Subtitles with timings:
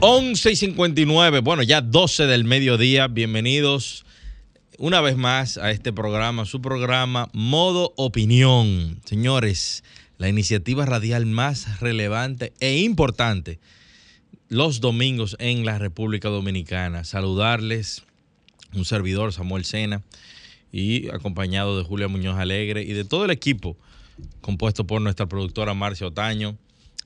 [0.00, 3.08] 11 y 59, bueno, ya 12 del mediodía.
[3.08, 4.06] Bienvenidos
[4.78, 9.00] una vez más a este programa, su programa Modo Opinión.
[9.04, 9.82] Señores,
[10.16, 13.58] la iniciativa radial más relevante e importante
[14.48, 17.02] los domingos en la República Dominicana.
[17.02, 18.04] Saludarles,
[18.74, 20.04] un servidor, Samuel Sena,
[20.70, 23.76] y acompañado de Julia Muñoz Alegre y de todo el equipo
[24.42, 26.56] compuesto por nuestra productora Marcia Otaño,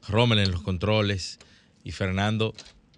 [0.09, 1.39] Rommel en los controles
[1.85, 2.53] y Fernando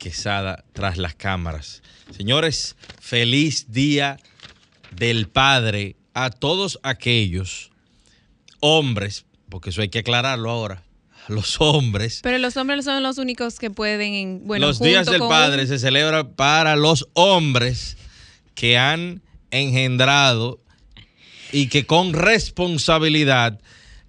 [0.04, 1.82] Quesada tras las cámaras.
[2.14, 4.18] Señores, feliz día
[4.90, 7.70] del Padre a todos aquellos
[8.60, 10.82] hombres, porque eso hay que aclararlo ahora,
[11.28, 12.20] los hombres.
[12.22, 15.78] Pero los hombres son los únicos que pueden, bueno, los días del con- Padre se
[15.78, 17.96] celebra para los hombres
[18.54, 20.60] que han engendrado
[21.50, 23.58] y que con responsabilidad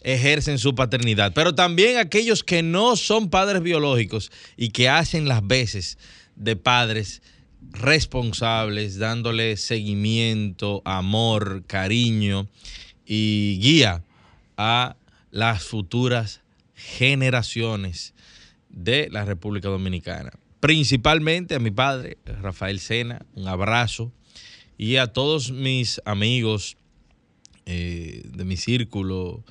[0.05, 5.45] ejercen su paternidad, pero también aquellos que no son padres biológicos y que hacen las
[5.45, 5.97] veces
[6.35, 7.23] de padres
[7.71, 12.47] responsables, dándole seguimiento, amor, cariño
[13.03, 14.03] y guía
[14.57, 14.95] a
[15.31, 16.41] las futuras
[16.75, 18.13] generaciones
[18.69, 20.33] de la República Dominicana.
[20.59, 24.11] Principalmente a mi padre, Rafael Sena, un abrazo,
[24.77, 26.77] y a todos mis amigos
[27.65, 29.43] eh, de mi círculo,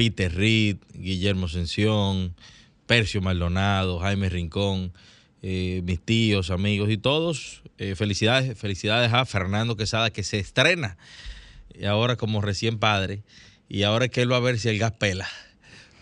[0.00, 2.34] Peter Reed, Guillermo Ascensión,
[2.86, 4.94] Percio Maldonado, Jaime Rincón,
[5.42, 7.60] eh, mis tíos, amigos y todos.
[7.76, 10.96] eh, felicidades, felicidades a Fernando Quesada que se estrena
[11.78, 13.24] y ahora como recién padre
[13.68, 15.28] y ahora es que él va a ver si el gas pela.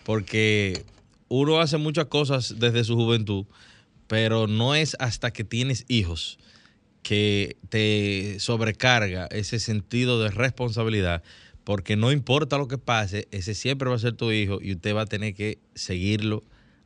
[0.05, 0.85] Porque
[1.27, 3.47] uno hace muchas cosas desde su juventud,
[4.07, 6.39] pero no es hasta que tienes hijos
[7.03, 11.21] que te sobrecarga ese sentido de responsabilidad,
[11.63, 14.95] porque no importa lo que pase, ese siempre va a ser tu hijo y usted
[14.95, 16.43] va a tener que seguirlo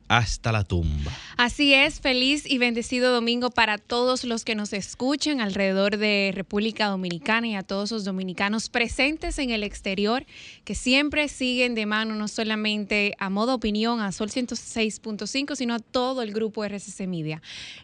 [0.08, 1.12] hasta la tumba.
[1.36, 6.86] Así es, feliz y bendecido domingo para todos los que nos escuchan alrededor de República
[6.88, 10.26] Dominicana y a todos los dominicanos presentes en el exterior
[10.64, 15.78] que siempre siguen de mano no solamente a modo opinión a Sol 106.5, sino a
[15.78, 17.40] todo el grupo RCC Media.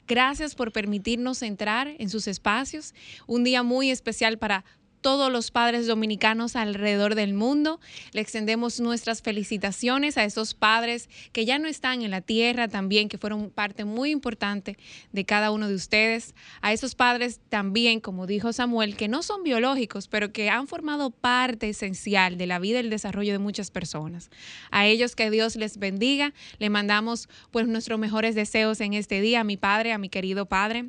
[0.06, 2.94] Gracias por permitirnos entrar en sus espacios.
[3.26, 4.64] Un día muy especial para
[5.00, 7.80] todos los padres dominicanos alrededor del mundo.
[8.12, 13.08] Le extendemos nuestras felicitaciones a esos padres que ya no están en la tierra también,
[13.08, 14.76] que fueron parte muy importante
[15.12, 16.34] de cada uno de ustedes.
[16.60, 21.10] A esos padres también, como dijo Samuel, que no son biológicos, pero que han formado
[21.10, 24.30] parte esencial de la vida y el desarrollo de muchas personas.
[24.70, 26.32] A ellos que Dios les bendiga.
[26.58, 30.46] Le mandamos pues nuestros mejores deseos en este día a mi padre, a mi querido
[30.46, 30.86] padre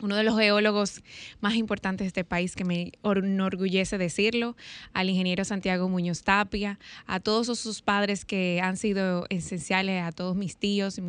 [0.00, 1.02] uno de los geólogos
[1.40, 4.56] más importantes de este país, que me or- enorgullece decirlo,
[4.92, 10.36] al ingeniero Santiago Muñoz Tapia, a todos sus padres que han sido esenciales, a todos
[10.36, 11.00] mis tíos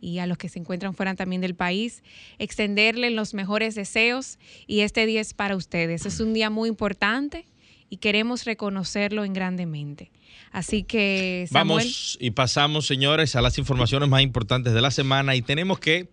[0.00, 2.02] y a los que se encuentran fuera también del país,
[2.38, 6.04] extenderle los mejores deseos y este día es para ustedes.
[6.04, 7.46] Es un día muy importante
[7.88, 10.10] y queremos reconocerlo en grandemente.
[10.50, 15.36] Así que, Samuel, Vamos y pasamos, señores, a las informaciones más importantes de la semana
[15.36, 16.08] y tenemos que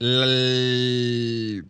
[0.00, 1.64] la,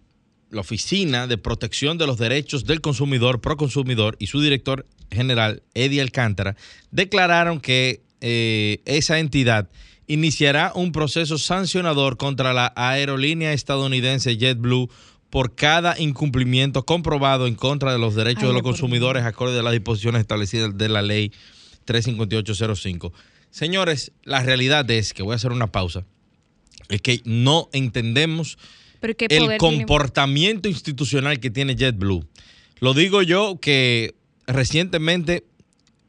[0.51, 6.01] la Oficina de Protección de los Derechos del Consumidor, Proconsumidor y su director general, Eddie
[6.01, 6.57] Alcántara,
[6.91, 9.69] declararon que eh, esa entidad
[10.07, 14.89] iniciará un proceso sancionador contra la aerolínea estadounidense JetBlue
[15.29, 19.63] por cada incumplimiento comprobado en contra de los derechos Ay, de los consumidores acorde a
[19.63, 21.33] las disposiciones establecidas de la ley
[21.85, 23.13] 35805.
[23.51, 26.05] Señores, la realidad es que voy a hacer una pausa.
[26.91, 28.59] Es que no entendemos
[29.35, 32.27] el tiene- comportamiento institucional que tiene JetBlue.
[32.81, 34.15] Lo digo yo que
[34.47, 35.45] recientemente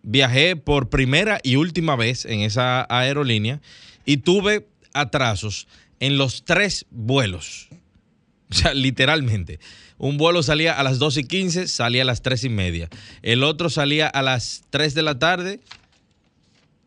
[0.04, 3.62] viajé por primera y última vez en esa aerolínea
[4.06, 5.68] y tuve atrasos
[6.00, 7.70] en los tres vuelos.
[8.50, 9.60] O sea, literalmente.
[9.98, 12.90] Un vuelo salía a las 2 y 15, salía a las 3 y media.
[13.22, 15.60] El otro salía a las 3 de la tarde.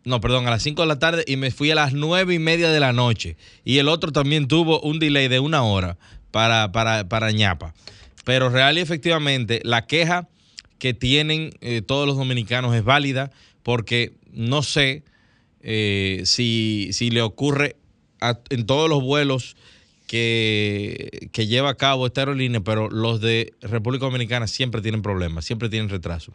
[0.04, 2.38] No, perdón, a las 5 de la tarde y me fui a las 9 y
[2.38, 3.36] media de la noche.
[3.64, 5.96] Y el otro también tuvo un delay de una hora
[6.30, 7.74] para, para, para ñapa.
[8.24, 10.28] Pero real y efectivamente, la queja
[10.78, 13.30] que tienen eh, todos los dominicanos es válida
[13.62, 15.04] porque no sé
[15.62, 17.76] eh, si, si le ocurre
[18.50, 19.56] en todos los vuelos
[20.06, 25.44] que, que, lleva a cabo esta aerolínea, pero los de República Dominicana siempre tienen problemas,
[25.44, 26.32] siempre tienen retraso.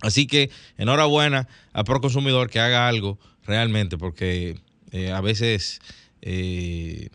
[0.00, 4.58] Así que enhorabuena a Proconsumidor que haga algo realmente, porque
[4.92, 5.80] eh, a veces
[6.22, 7.08] eh,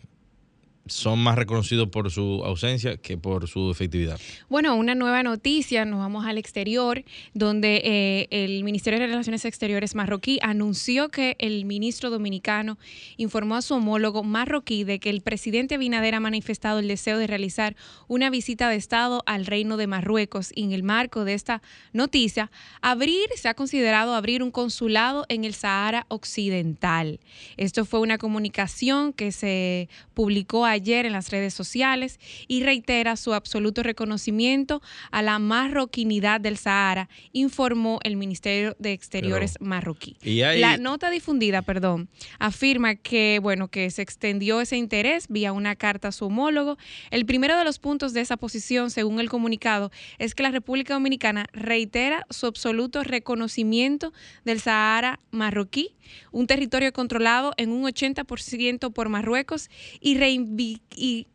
[0.86, 4.20] son más reconocidos por su ausencia que por su efectividad.
[4.48, 9.94] Bueno, una nueva noticia, nos vamos al exterior, donde eh, el Ministerio de Relaciones Exteriores
[9.94, 12.78] marroquí anunció que el ministro dominicano
[13.16, 17.26] informó a su homólogo marroquí de que el presidente Abinader ha manifestado el deseo de
[17.26, 17.76] realizar
[18.06, 20.50] una visita de Estado al Reino de Marruecos.
[20.54, 22.50] Y en el marco de esta noticia,
[22.82, 27.20] abrir, se ha considerado abrir un consulado en el Sahara Occidental.
[27.56, 33.32] Esto fue una comunicación que se publicó ayer en las redes sociales y reitera su
[33.34, 40.16] absoluto reconocimiento a la marroquinidad del Sahara, informó el Ministerio de Exteriores marroquí.
[40.22, 46.08] La nota difundida, perdón, afirma que, bueno, que se extendió ese interés vía una carta
[46.08, 46.76] a su homólogo.
[47.10, 50.94] El primero de los puntos de esa posición, según el comunicado, es que la República
[50.94, 54.12] Dominicana reitera su absoluto reconocimiento
[54.44, 55.94] del Sahara marroquí,
[56.32, 60.63] un territorio controlado en un 80% por Marruecos y reivindica
[60.96, 61.26] y,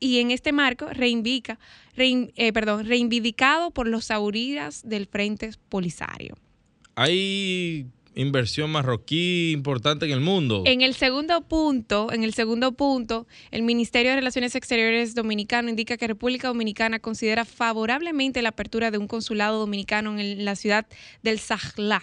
[0.00, 1.58] en este marco reivindica,
[1.96, 6.36] eh, perdón, reivindicado por los saudíes del Frente Polisario.
[6.94, 10.62] Hay inversión marroquí importante en el mundo.
[10.66, 15.96] En el segundo punto, en el segundo punto, el Ministerio de Relaciones Exteriores dominicano indica
[15.96, 20.86] que República Dominicana considera favorablemente la apertura de un consulado dominicano en la ciudad
[21.22, 22.02] del Sahla,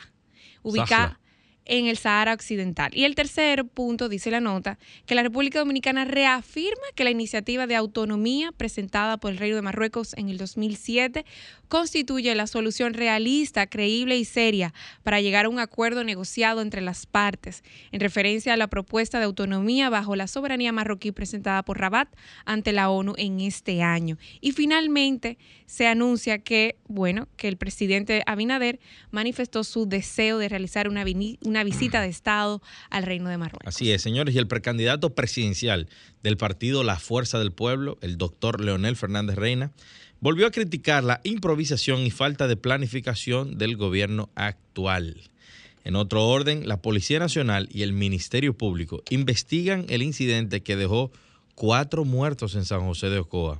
[0.63, 1.19] ubicada
[1.65, 2.91] en el Sahara Occidental.
[2.93, 7.67] Y el tercer punto, dice la nota, que la República Dominicana reafirma que la iniciativa
[7.67, 11.25] de autonomía presentada por el Reino de Marruecos en el 2007
[11.67, 14.73] constituye la solución realista, creíble y seria
[15.03, 19.25] para llegar a un acuerdo negociado entre las partes, en referencia a la propuesta de
[19.25, 22.07] autonomía bajo la soberanía marroquí presentada por Rabat
[22.45, 24.17] ante la ONU en este año.
[24.41, 28.79] Y finalmente se anuncia que, bueno, que el presidente Abinader
[29.11, 31.03] manifestó su deseo de realizar una,
[31.41, 33.67] una visita de Estado al Reino de Marruecos.
[33.67, 35.87] Así es, señores, y el precandidato presidencial
[36.23, 39.71] del partido La Fuerza del Pueblo, el doctor Leonel Fernández Reina,
[40.19, 45.29] volvió a criticar la improvisación y falta de planificación del gobierno actual.
[45.83, 51.11] En otro orden, la Policía Nacional y el Ministerio Público investigan el incidente que dejó
[51.55, 53.57] cuatro muertos en San José de Ocoa.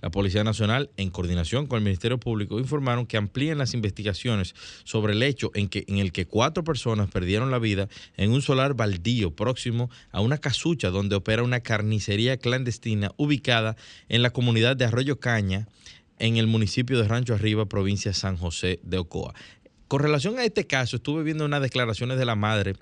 [0.00, 4.54] La Policía Nacional, en coordinación con el Ministerio Público, informaron que amplían las investigaciones
[4.84, 8.42] sobre el hecho en, que, en el que cuatro personas perdieron la vida en un
[8.42, 13.76] solar baldío próximo a una casucha donde opera una carnicería clandestina ubicada
[14.08, 15.68] en la comunidad de Arroyo Caña,
[16.18, 19.34] en el municipio de Rancho Arriba, provincia de San José de Ocoa.
[19.88, 22.74] Con relación a este caso, estuve viendo unas declaraciones de la madre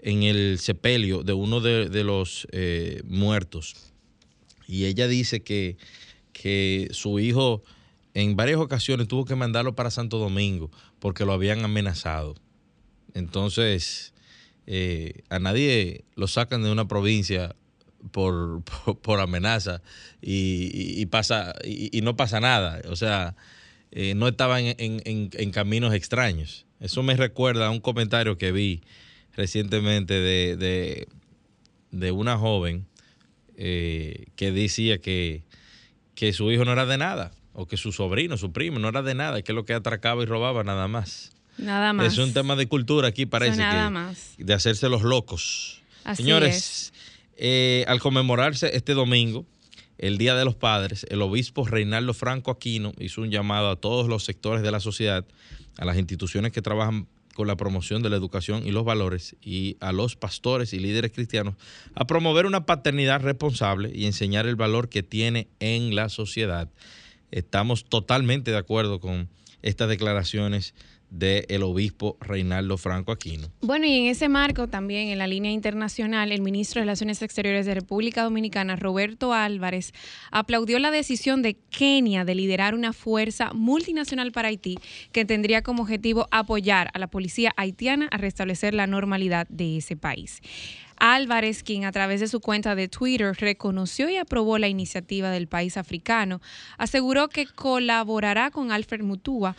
[0.00, 3.87] en el sepelio de uno de, los eh, muertos
[4.68, 5.76] y ella dice que,
[6.32, 7.64] que su hijo
[8.14, 10.70] en varias ocasiones tuvo que mandarlo para Santo Domingo
[11.00, 12.36] porque lo habían amenazado.
[13.14, 14.12] Entonces,
[14.66, 17.56] eh, a nadie lo sacan de una provincia
[18.12, 18.62] por,
[19.02, 19.82] por, amenaza
[20.20, 22.80] y, pasa, y, no pasa nada.
[22.88, 23.34] O sea,
[23.90, 26.66] eh, no estaban en, caminos extraños.
[26.80, 28.82] Eso me recuerda a un comentario que vi
[29.34, 31.06] recientemente de,
[31.90, 32.86] de, una joven
[33.60, 35.42] eh, que decía que,
[36.14, 39.02] que su hijo no era de nada, o que su sobrino, su primo, no era
[39.02, 41.32] de nada, que es lo que atracaba y robaba nada más.
[41.58, 42.12] Nada más.
[42.12, 43.58] Es un tema de cultura aquí, parece.
[43.58, 44.34] nada más.
[44.38, 45.82] De hacerse los locos.
[46.14, 46.92] Señores,
[47.36, 49.44] eh, al conmemorarse este domingo,
[49.98, 54.06] el Día de los Padres, el obispo Reinaldo Franco Aquino hizo un llamado a todos
[54.06, 55.26] los sectores de la sociedad,
[55.78, 59.76] a las instituciones que trabajan con la promoción de la educación y los valores y
[59.78, 61.54] a los pastores y líderes cristianos
[61.94, 66.68] a promover una paternidad responsable y enseñar el valor que tiene en la sociedad.
[67.30, 69.28] Estamos totalmente de acuerdo con
[69.62, 70.74] estas declaraciones
[71.10, 73.48] del obispo Reinaldo Franco Aquino.
[73.60, 77.66] Bueno, y en ese marco también en la línea internacional, el ministro de Relaciones Exteriores
[77.66, 79.92] de República Dominicana, Roberto Álvarez,
[80.30, 84.78] aplaudió la decisión de Kenia de liderar una fuerza multinacional para Haití
[85.12, 89.96] que tendría como objetivo apoyar a la policía haitiana a restablecer la normalidad de ese
[89.96, 90.40] país.
[90.98, 95.46] Álvarez, quien a través de su cuenta de Twitter reconoció y aprobó la iniciativa del
[95.46, 96.40] país africano,
[96.76, 99.54] aseguró que colaborará con Alfred Mutua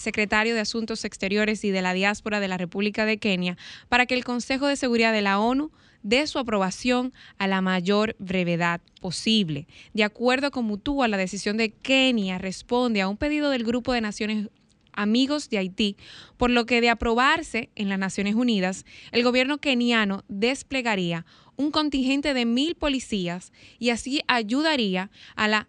[0.00, 3.56] secretario de Asuntos Exteriores y de la Diáspora de la República de Kenia,
[3.88, 5.70] para que el Consejo de Seguridad de la ONU
[6.02, 9.66] dé su aprobación a la mayor brevedad posible.
[9.92, 14.00] De acuerdo con Mutua, la decisión de Kenia responde a un pedido del Grupo de
[14.00, 14.48] Naciones
[14.92, 15.96] amigos de Haití,
[16.36, 21.26] por lo que de aprobarse en las Naciones Unidas, el gobierno keniano desplegaría
[21.56, 25.68] un contingente de mil policías y así ayudaría a la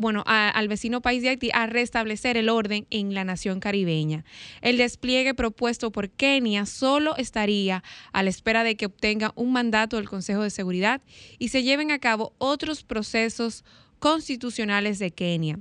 [0.00, 4.24] bueno, al vecino país de Haití a restablecer el orden en la nación caribeña.
[4.60, 9.96] El despliegue propuesto por Kenia solo estaría a la espera de que obtenga un mandato
[9.96, 11.00] del Consejo de Seguridad
[11.38, 13.64] y se lleven a cabo otros procesos
[13.98, 15.58] constitucionales de Kenia.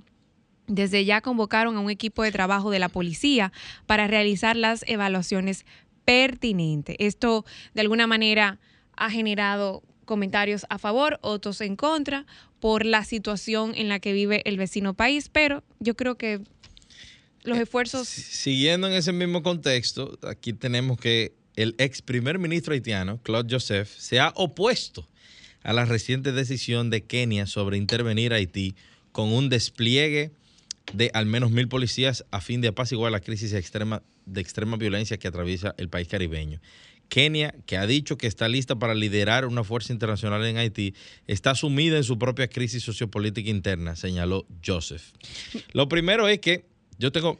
[0.68, 3.52] Desde ya convocaron a un equipo de trabajo de la policía
[3.86, 5.66] para realizar las evaluaciones
[6.06, 6.96] pertinentes.
[7.00, 8.60] Esto de alguna manera
[8.96, 12.26] ha generado comentarios a favor, otros en contra,
[12.60, 16.42] por la situación en la que vive el vecino país, pero yo creo que
[17.44, 18.08] los eh, esfuerzos...
[18.08, 23.90] Siguiendo en ese mismo contexto, aquí tenemos que el ex primer ministro haitiano, Claude Joseph,
[23.98, 25.08] se ha opuesto
[25.64, 28.76] a la reciente decisión de Kenia sobre intervenir a Haití
[29.12, 30.32] con un despliegue
[30.94, 35.18] de al menos mil policías a fin de apaciguar la crisis extrema, de extrema violencia
[35.18, 36.62] que atraviesa el país caribeño.
[37.10, 40.94] Kenia, que ha dicho que está lista para liderar una fuerza internacional en Haití,
[41.28, 45.04] está sumida en su propia crisis sociopolítica interna, señaló Joseph.
[45.74, 46.66] Lo primero es que
[46.98, 47.40] yo tengo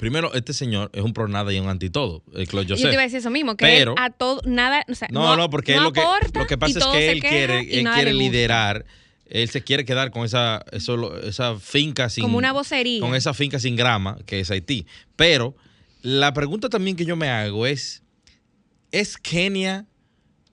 [0.00, 2.84] Primero, este señor es un pro nada y un anti todo, el Claude Joseph.
[2.84, 5.50] Yo te iba a decir eso mismo, que a todo, nada, o sea, no, no,
[5.50, 6.00] porque lo, que,
[6.32, 8.86] lo que pasa es que él quiere, él quiere liderar,
[9.26, 12.22] él se quiere quedar con esa, esa finca sin...
[12.22, 13.00] Como una vocería.
[13.00, 14.86] Con esa finca sin grama, que es Haití.
[15.16, 15.54] Pero
[16.00, 18.02] la pregunta también que yo me hago es,
[18.92, 19.86] ¿es Kenia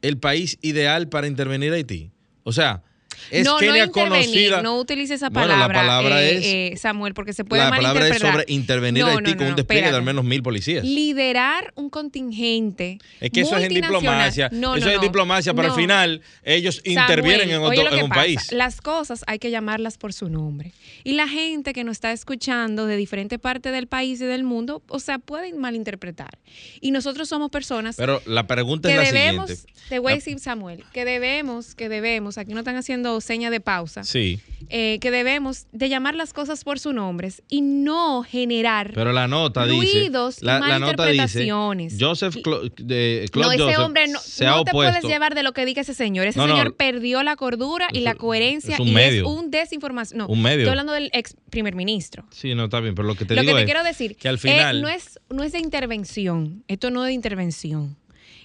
[0.01, 2.12] el país ideal para intervenir Haití?
[2.44, 2.84] O sea,
[3.31, 4.62] es no, Kenia no conocida.
[4.62, 8.19] No utilice esa palabra, la palabra eh, es, Samuel, porque se puede La palabra es
[8.19, 10.83] sobre intervenir a Haití con un despliegue de al menos mil policías.
[10.83, 13.00] Liderar un contingente.
[13.19, 14.47] Es que eso es en diplomacia.
[14.51, 18.51] eso es diplomacia, pero al final ellos intervienen en, otro, en un país.
[18.51, 20.74] Las cosas hay que llamarlas por su nombre.
[21.03, 24.81] Y la gente que nos está escuchando de diferentes partes del país y del mundo,
[24.88, 26.38] o sea, pueden malinterpretar.
[26.81, 27.95] Y nosotros somos personas.
[27.95, 29.74] Pero la pregunta es la debemos, siguiente.
[29.89, 33.59] Te voy a decir, Samuel, que debemos, que debemos, aquí no están haciendo seña de
[33.59, 34.39] pausa, sí.
[34.69, 39.27] Eh, que debemos de llamar las cosas por sus nombres y no generar Pero la
[39.27, 41.49] nota ruidos dice, la, la nota dice,
[41.97, 42.35] Joseph
[42.75, 45.93] de, no, ese hombre no, se no te puedes llevar de lo que diga ese
[45.93, 46.27] señor.
[46.27, 49.21] Ese señor perdió la cordura y la coherencia es un y medio.
[49.21, 50.17] es un desinformación.
[50.17, 50.59] No, un medio.
[50.59, 52.25] estoy hablando del ex primer ministro.
[52.31, 54.27] Sí, no está bien, pero lo que te lo digo que te quiero decir que
[54.27, 56.63] al final no es no es de intervención.
[56.67, 57.95] Esto no es de intervención.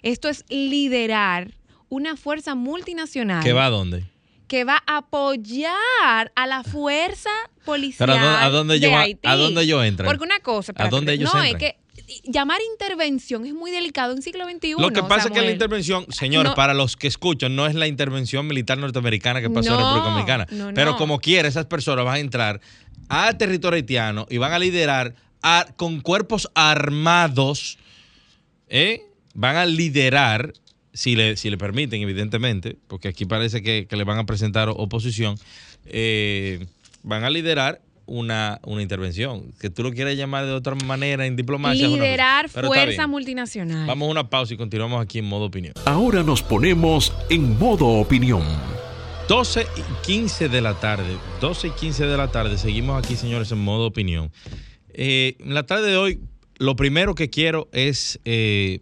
[0.03, 1.53] Esto es liderar
[1.89, 3.43] una fuerza multinacional.
[3.43, 4.05] ¿Que va a dónde?
[4.53, 7.31] Que va a apoyar a la fuerza
[7.65, 9.27] policial Pero ¿a dónde, de Haití.
[9.27, 10.05] ¿a dónde yo entro?
[10.07, 11.63] Porque una cosa, ¿a dónde ellos no, entran?
[11.63, 14.75] es que llamar intervención es muy delicado en siglo XXI.
[14.77, 16.55] Lo que pasa es que la intervención, señor, No.
[16.55, 20.09] para los que escuchan, no es la intervención militar norteamericana que pasó en No, República
[20.11, 20.47] Dominicana.
[20.51, 22.61] no, Pero como quiera, esas personas van a entrar
[23.09, 27.79] al territorio haitiano y van a liderar a- con cuerpos armados,
[28.69, 29.01] ¿eh?
[29.33, 30.53] van a liderar,
[30.93, 34.69] si le, si le permiten, evidentemente, porque aquí parece que, que le van a presentar
[34.69, 35.37] oposición,
[35.87, 36.67] eh,
[37.03, 39.53] van a liderar una, una intervención.
[39.61, 41.89] Que tú lo quieras llamar de otra manera en diplomacia.
[41.89, 42.03] una.
[42.03, 43.87] Liderar fuerza multinacional.
[43.87, 45.75] Vamos a una pausa y continuamos aquí en modo opinión.
[45.87, 48.43] Ahora nos ponemos en modo opinión.
[49.29, 51.17] 12 y 15 de la tarde.
[51.41, 52.59] 12 y 15 de la tarde.
[52.59, 54.31] Seguimos aquí, señores, en modo opinión.
[54.93, 56.21] Eh, en la tarde de hoy,
[56.59, 58.81] lo primero que quiero es eh,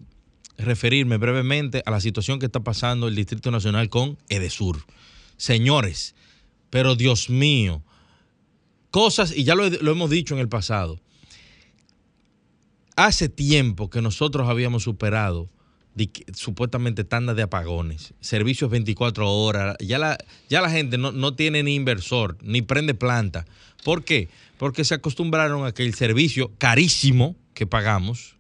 [0.65, 4.85] referirme brevemente a la situación que está pasando el Distrito Nacional con Edesur.
[5.37, 6.15] Señores,
[6.71, 7.83] pero Dios mío,
[8.91, 11.01] cosas, y ya lo, he- lo hemos dicho en el pasado,
[12.97, 15.49] hace tiempo que nosotros habíamos superado
[16.35, 20.17] supuestamente tandas de apagones, servicios 24 horas, ya la,
[20.49, 23.45] ya la gente no, no tiene ni inversor, ni prende planta.
[23.85, 24.29] ¿Por qué?
[24.57, 28.37] Porque se acostumbraron a que el servicio carísimo que pagamos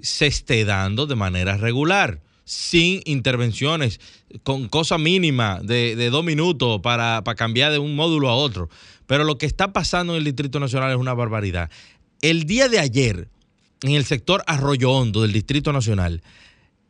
[0.00, 4.00] se esté dando de manera regular, sin intervenciones,
[4.42, 8.68] con cosa mínima de, de dos minutos para, para cambiar de un módulo a otro.
[9.06, 11.70] Pero lo que está pasando en el Distrito Nacional es una barbaridad.
[12.20, 13.28] El día de ayer,
[13.82, 16.22] en el sector Arroyo Hondo del Distrito Nacional,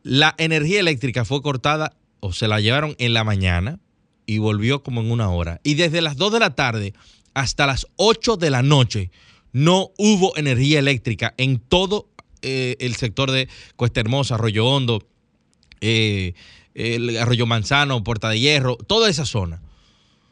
[0.03, 3.79] la energía eléctrica fue cortada o se la llevaron en la mañana
[4.25, 5.59] y volvió como en una hora.
[5.63, 6.93] Y desde las 2 de la tarde
[7.33, 9.11] hasta las 8 de la noche
[9.51, 12.09] no hubo energía eléctrica en todo
[12.47, 15.03] eh, el sector de Cuesta Hermosa, Arroyo Hondo,
[15.81, 16.35] eh,
[16.75, 19.63] el Arroyo Manzano, Puerta de Hierro, toda esa zona.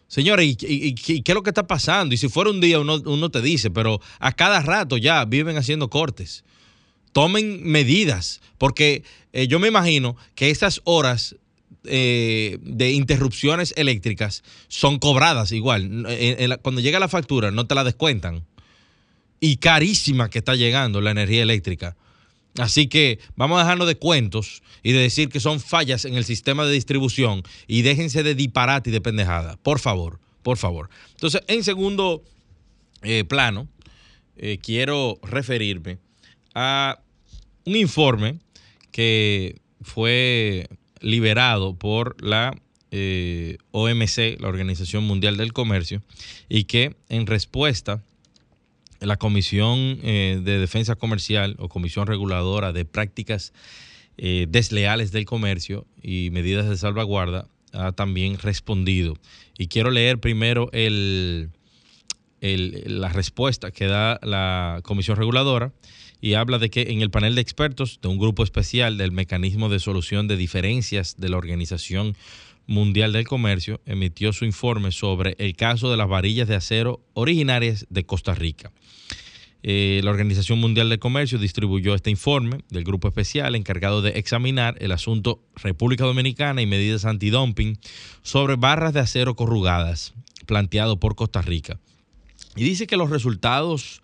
[0.08, 2.14] Señores, ¿y, qué es lo que está pasando?
[2.14, 5.90] Y si fuera un día uno, te dice, pero a cada rato ya viven haciendo
[5.90, 6.44] cortes.
[7.14, 11.36] Tomen medidas, porque eh, yo me imagino que esas horas
[11.84, 16.06] de interrupciones eléctricas son cobradas igual.
[16.62, 18.46] Cuando llega la factura no te la descuentan.
[19.42, 21.98] y carísima que está llegando la energía eléctrica.
[22.60, 26.24] Así que vamos a dejarnos de cuentos y de decir que son fallas en el
[26.24, 29.58] sistema de distribución y déjense de disparate y de pendejada.
[29.64, 30.90] Por favor, por favor.
[31.12, 32.24] Entonces, en segundo
[33.02, 33.68] eh, plano,
[34.38, 35.98] eh, quiero referirme
[36.54, 37.00] a
[37.66, 38.40] un informe
[38.92, 40.68] que fue
[41.02, 42.56] liberado por la
[42.92, 46.04] eh, OMC, la Organización Mundial del Comercio,
[46.50, 48.04] y que en respuesta
[49.06, 53.54] la Comisión eh, de Defensa Comercial o Comisión Reguladora de Prácticas
[54.18, 59.18] eh, Desleales del Comercio y Medidas de Salvaguarda ha también respondido.
[59.58, 61.50] Y quiero leer primero el,
[62.42, 65.74] la respuesta que da la Comisión Reguladora
[66.22, 69.70] y habla de que en el panel de expertos de un grupo especial del mecanismo
[69.70, 72.16] de solución de diferencias de la Organización
[72.68, 77.86] Mundial del Comercio emitió su informe sobre el caso de las varillas de acero originarias
[77.90, 78.72] de Costa Rica.
[79.66, 84.76] Eh, la Organización Mundial del Comercio distribuyó este informe del grupo especial encargado de examinar
[84.80, 87.80] el asunto República Dominicana y medidas antidumping
[88.24, 90.14] sobre barras de acero corrugadas
[90.46, 91.80] planteado por Costa Rica.
[92.56, 94.03] Y dice que los resultados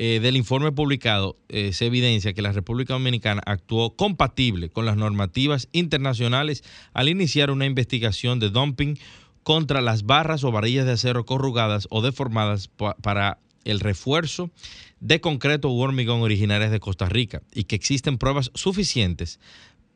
[0.00, 4.96] eh, del informe publicado eh, se evidencia que la República Dominicana actuó compatible con las
[4.96, 6.62] normativas internacionales
[6.92, 8.96] al iniciar una investigación de dumping
[9.42, 12.70] contra las barras o varillas de acero corrugadas o deformadas
[13.02, 14.52] para el refuerzo
[15.00, 19.40] de concreto hormigón originarias de Costa Rica y que existen pruebas suficientes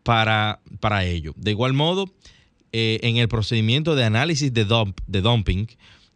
[0.03, 1.33] para, para ello.
[1.37, 2.11] De igual modo,
[2.73, 5.69] eh, en el procedimiento de análisis de dumping,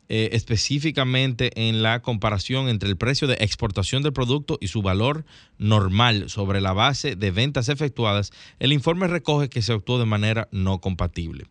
[0.08, 5.24] eh, específicamente en la comparación entre el precio de exportación del producto y su valor
[5.58, 10.48] normal sobre la base de ventas efectuadas, el informe recoge que se actuó de manera
[10.52, 11.46] no compatible.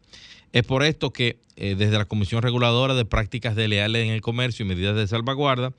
[0.54, 4.22] Es por esto que eh, desde la Comisión Reguladora de Prácticas de Leales en el
[4.22, 5.74] Comercio y Medidas de Salvaguarda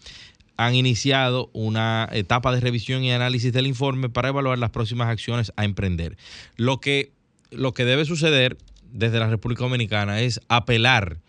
[0.59, 5.52] han iniciado una etapa de revisión y análisis del informe para evaluar las próximas acciones
[5.56, 6.18] a emprender.
[6.56, 7.12] Lo que,
[7.50, 8.59] lo que debe suceder
[8.92, 11.21] desde la República Dominicana es apelar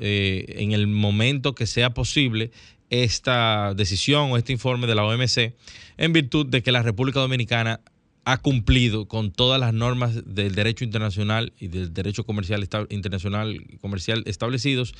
[0.00, 2.50] eh, en el momento que sea posible
[2.90, 5.54] esta decisión o este informe de la OMC
[5.98, 7.80] en virtud de que la República Dominicana
[8.24, 14.22] ha cumplido con todas las normas del derecho internacional y del derecho comercial internacional comercial
[14.26, 14.94] establecidos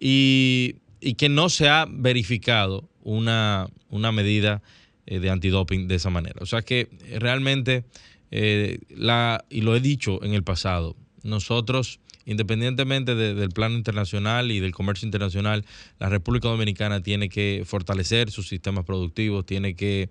[0.00, 0.76] y,
[1.16, 4.62] que no se ha verificado una, una medida
[5.06, 6.36] eh, de antidoping de esa manera.
[6.40, 7.84] O sea que realmente,
[8.30, 14.60] eh, la, y lo he dicho en el pasado, nosotros independientemente del plano internacional y
[14.60, 15.64] del comercio internacional,
[15.98, 20.10] la República Dominicana tiene que fortalecer sus sistemas productivos, tiene que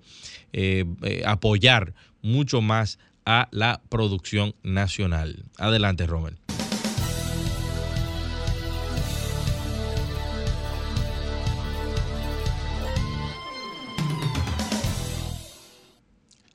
[0.51, 5.43] eh, eh, apoyar mucho más a la producción nacional.
[5.60, 6.38] Adelante, Rommel.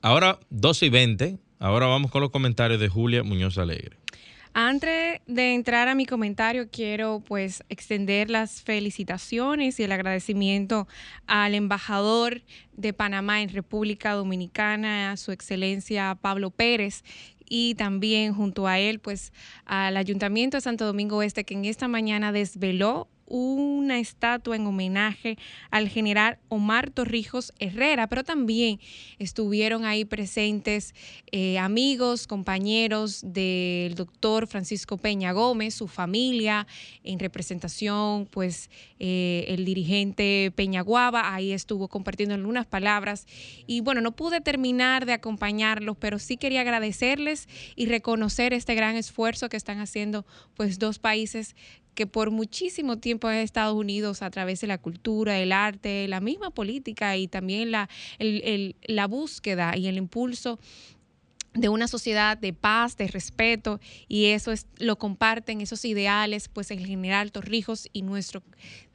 [0.01, 4.02] Ahora 12 y 20, ahora vamos con los comentarios de Julia Muñoz Alegre.
[4.55, 10.87] Antes de entrar a mi comentario, quiero pues extender las felicitaciones y el agradecimiento
[11.25, 17.03] al embajador de Panamá en República Dominicana, a su excelencia Pablo Pérez,
[17.49, 19.33] y también junto a él, pues
[19.65, 25.37] al Ayuntamiento de Santo Domingo Este, que en esta mañana desveló una estatua en homenaje
[25.71, 28.79] al general Omar Torrijos Herrera, pero también
[29.19, 30.93] estuvieron ahí presentes
[31.31, 36.67] eh, amigos, compañeros del doctor Francisco Peña Gómez, su familia,
[37.03, 43.25] en representación, pues eh, el dirigente Peña Guava, ahí estuvo compartiendo algunas palabras.
[43.67, 48.95] Y bueno, no pude terminar de acompañarlos, pero sí quería agradecerles y reconocer este gran
[48.95, 51.55] esfuerzo que están haciendo pues dos países
[51.93, 56.21] que por muchísimo tiempo en Estados Unidos a través de la cultura, el arte, la
[56.21, 60.59] misma política y también la, la búsqueda y el impulso
[61.53, 66.71] de una sociedad de paz, de respeto, y eso es, lo comparten, esos ideales, pues
[66.71, 68.41] el general Torrijos y nuestro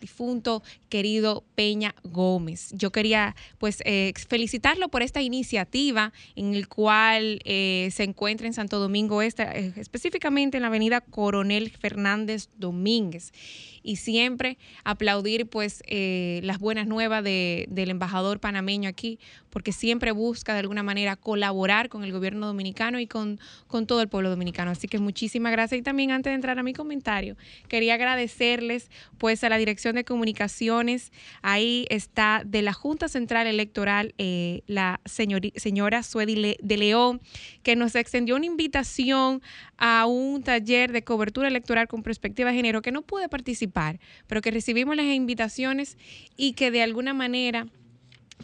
[0.00, 2.70] difunto querido Peña Gómez.
[2.72, 8.54] Yo quería pues eh, felicitarlo por esta iniciativa en el cual eh, se encuentra en
[8.54, 13.32] Santo Domingo Este, eh, específicamente en la avenida Coronel Fernández Domínguez.
[13.82, 19.18] Y siempre aplaudir pues las buenas nuevas del embajador panameño aquí,
[19.48, 24.02] porque siempre busca de alguna manera colaborar con el gobierno dominicano y con, con todo
[24.02, 24.70] el pueblo dominicano.
[24.70, 25.78] Así que muchísimas gracias.
[25.78, 27.36] Y también antes de entrar a mi comentario,
[27.68, 31.12] quería agradecerles pues a la dirección de Comunicaciones.
[31.42, 37.20] Ahí está de la Junta Central Electoral eh, la señora Suedi de León,
[37.62, 39.42] que nos extendió una invitación
[39.76, 44.40] a un taller de cobertura electoral con perspectiva de género, que no pude participar, pero
[44.40, 45.96] que recibimos las invitaciones
[46.36, 47.66] y que de alguna manera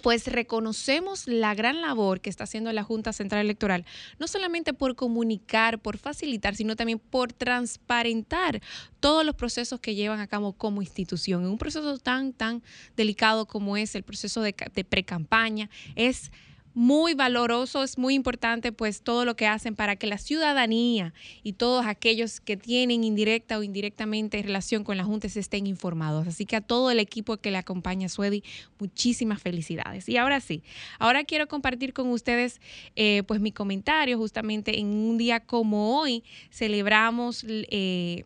[0.03, 3.85] pues reconocemos la gran labor que está haciendo la Junta Central Electoral,
[4.19, 8.61] no solamente por comunicar, por facilitar, sino también por transparentar
[9.01, 11.43] todos los procesos que llevan a cabo como institución.
[11.43, 12.63] En un proceso tan, tan
[12.97, 16.31] delicado como es el proceso de, de pre-campaña, es
[16.75, 21.55] muy valoroso, es muy importante pues todo lo que hacen para que la ciudadanía y
[21.55, 26.27] todos aquellos que tienen indirecta o indirectamente relación con la Junta se estén informados.
[26.27, 28.43] Así que a todo el equipo que le acompaña, Suedi,
[28.81, 30.09] muchísimas felicidades.
[30.09, 30.63] Y ahora sí,
[30.99, 32.61] ahora quiero compartir con ustedes
[32.97, 38.25] eh, pues mi comentario justamente en un día como hoy celebramos, eh,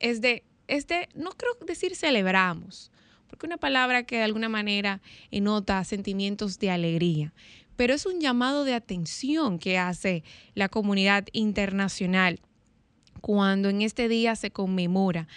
[0.00, 2.90] es de, es de, no creo decir celebramos,
[3.26, 7.34] porque una palabra que de alguna manera nota sentimientos de alegría
[7.76, 12.40] pero es un llamado de atención que hace la comunidad internacional
[13.20, 15.28] cuando en este día se conmemora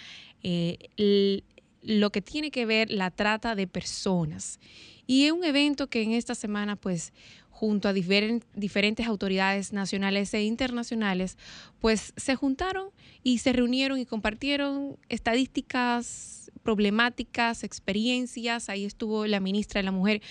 [0.42, 1.42] eh,
[1.82, 4.58] lo que tiene que ver la trata de personas.
[5.06, 7.12] Y es un evento que en esta semana, pues,
[7.60, 11.36] junto a diferentes autoridades nacionales e internacionales,
[11.78, 12.88] pues se juntaron
[13.22, 18.68] y se reunieron y compartieron estadísticas, problemáticas, experiencias.
[18.68, 20.22] Ahí estuvo la ministra de la Mujer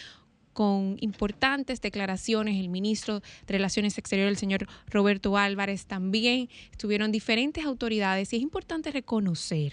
[0.60, 7.64] con importantes declaraciones, el ministro de Relaciones Exteriores, el señor Roberto Álvarez, también estuvieron diferentes
[7.64, 9.72] autoridades y es importante reconocer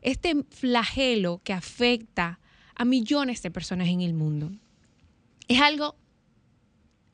[0.00, 2.40] este flagelo que afecta
[2.74, 4.50] a millones de personas en el mundo.
[5.46, 5.94] Es algo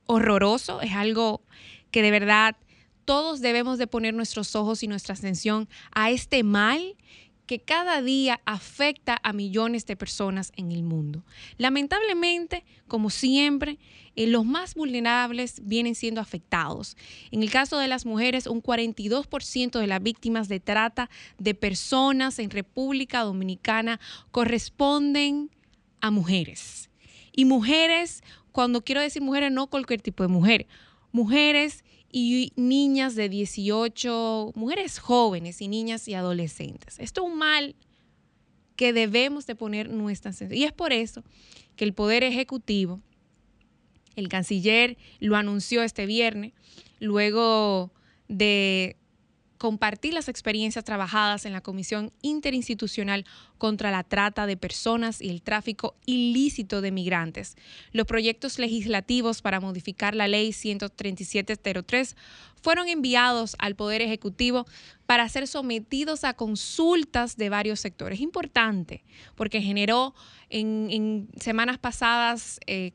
[0.06, 1.42] horroroso, es algo
[1.90, 2.56] que de verdad
[3.04, 6.94] todos debemos de poner nuestros ojos y nuestra atención a este mal
[7.46, 11.24] que cada día afecta a millones de personas en el mundo.
[11.58, 13.78] Lamentablemente, como siempre,
[14.16, 16.96] eh, los más vulnerables vienen siendo afectados.
[17.30, 22.38] En el caso de las mujeres, un 42% de las víctimas de trata de personas
[22.38, 25.50] en República Dominicana corresponden
[26.00, 26.90] a mujeres.
[27.32, 30.66] Y mujeres, cuando quiero decir mujeres, no cualquier tipo de mujer,
[31.12, 31.83] mujeres
[32.16, 37.00] y niñas de 18, mujeres jóvenes y niñas y adolescentes.
[37.00, 37.74] Esto es un mal
[38.76, 40.56] que debemos de poner nuestra atención.
[40.56, 41.24] Y es por eso
[41.74, 43.00] que el Poder Ejecutivo,
[44.14, 46.52] el canciller lo anunció este viernes,
[47.00, 47.90] luego
[48.28, 48.96] de
[49.64, 53.24] compartir las experiencias trabajadas en la Comisión Interinstitucional
[53.56, 57.56] contra la Trata de Personas y el Tráfico Ilícito de Migrantes.
[57.90, 62.14] Los proyectos legislativos para modificar la Ley 13703
[62.60, 64.66] fueron enviados al Poder Ejecutivo
[65.06, 68.20] para ser sometidos a consultas de varios sectores.
[68.20, 69.02] Importante,
[69.34, 70.14] porque generó
[70.50, 72.92] en, semanas pasadas eh,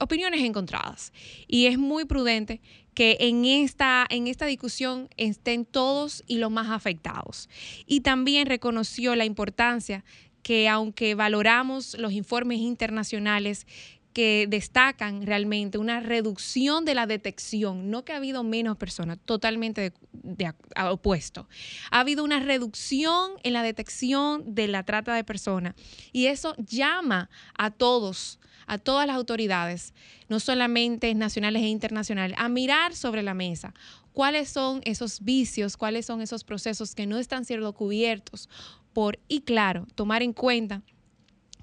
[0.00, 1.12] opiniones encontradas.
[1.46, 2.60] Y es muy prudente
[2.94, 7.48] que en esta, en esta discusión estén todos y los más afectados.
[7.86, 10.04] Y también reconoció la importancia
[10.42, 13.66] que aunque valoramos los informes internacionales
[14.12, 19.94] que destacan realmente una reducción de la detección, no que ha habido menos personas, totalmente
[20.12, 20.54] de,
[20.90, 21.48] opuesto.
[21.90, 25.74] Ha habido una reducción en la detección de la trata de personas
[26.12, 28.38] y eso llama a todos
[28.72, 29.92] a todas las autoridades,
[30.30, 33.74] no solamente nacionales e internacionales, a mirar sobre la mesa
[34.14, 38.48] cuáles son esos vicios, cuáles son esos procesos que no están siendo cubiertos
[38.94, 40.80] por, y claro, tomar en cuenta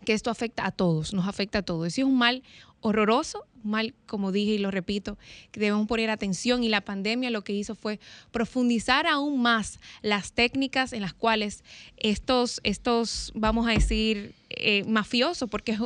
[0.06, 1.98] que esto afecta a todos, nos afecta a todos.
[1.98, 2.44] Y es un mal
[2.82, 5.18] horroroso, mal, como dije y lo repito,
[5.52, 8.00] que debemos poner atención y la pandemia lo que hizo fue
[8.32, 11.64] profundizar aún más las técnicas en las cuales
[11.98, 15.78] estos, estos vamos a decir, eh, mafiosos, porque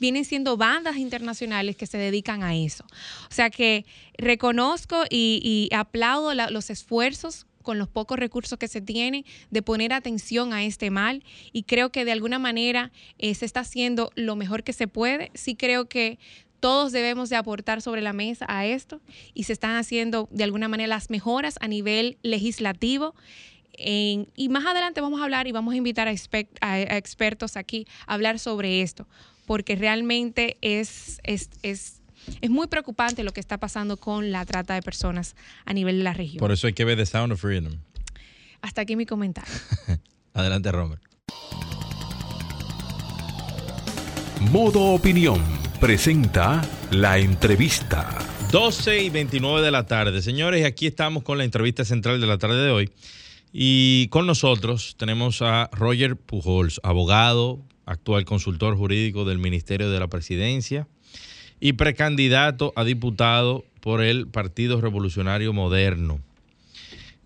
[0.00, 2.84] vienen siendo bandas internacionales que se dedican a eso.
[3.30, 3.84] O sea que
[4.16, 10.54] reconozco y, aplaudo los esfuerzos con los pocos recursos que se tienen, de poner atención
[10.54, 14.64] a este mal y creo que de alguna manera eh, se está haciendo lo mejor
[14.64, 15.30] que se puede.
[15.34, 16.18] Sí creo que
[16.60, 19.02] todos debemos de aportar sobre la mesa a esto
[19.34, 23.14] y se están haciendo de alguna manera las mejoras a nivel legislativo.
[23.76, 26.14] y más adelante vamos a hablar y vamos a invitar a,
[26.62, 29.06] a, expertos aquí a hablar sobre esto,
[29.44, 31.97] porque realmente es, es, es
[32.40, 36.04] es muy preocupante lo que está pasando con la trata de personas a nivel de
[36.04, 36.38] la región.
[36.38, 37.78] Por eso hay que ver The Sound of Freedom.
[38.60, 39.52] Hasta aquí mi comentario.
[40.34, 41.02] Adelante, Robert.
[44.52, 45.42] Modo Opinión
[45.80, 48.18] presenta la entrevista.
[48.50, 50.22] 12 y 29 de la tarde.
[50.22, 52.90] Señores, aquí estamos con la entrevista central de la tarde de hoy.
[53.52, 60.08] Y con nosotros tenemos a Roger Pujols, abogado, actual consultor jurídico del Ministerio de la
[60.08, 60.86] Presidencia,
[61.60, 66.20] y precandidato a diputado por el Partido Revolucionario Moderno.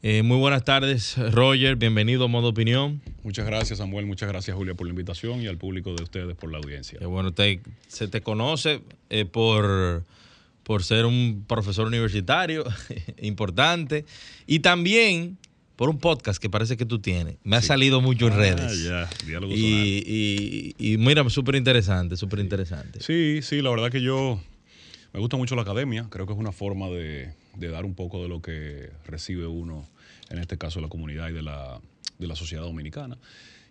[0.05, 1.77] Eh, muy buenas tardes, Roger.
[1.77, 3.01] Bienvenido a Modo Opinión.
[3.23, 4.07] Muchas gracias, Samuel.
[4.07, 6.99] Muchas gracias, Julia, por la invitación y al público de ustedes por la audiencia.
[7.07, 10.03] Bueno, te- se te conoce eh, por,
[10.65, 12.65] por ser un profesor universitario
[13.23, 14.05] importante
[14.49, 15.39] y también
[15.77, 17.37] por un podcast que parece que tú tienes.
[17.45, 18.85] Me ha salido mucho en Ah, redes.
[18.85, 19.53] ya, diálogo.
[19.55, 23.01] Y, y, y mira, súper interesante, súper interesante.
[23.01, 24.41] Sí, sí, la verdad que yo
[25.13, 26.07] me gusta mucho la academia.
[26.11, 29.87] Creo que es una forma de, de dar un poco de lo que recibe uno,
[30.31, 31.81] en este caso la comunidad y de la,
[32.19, 33.19] de la sociedad dominicana.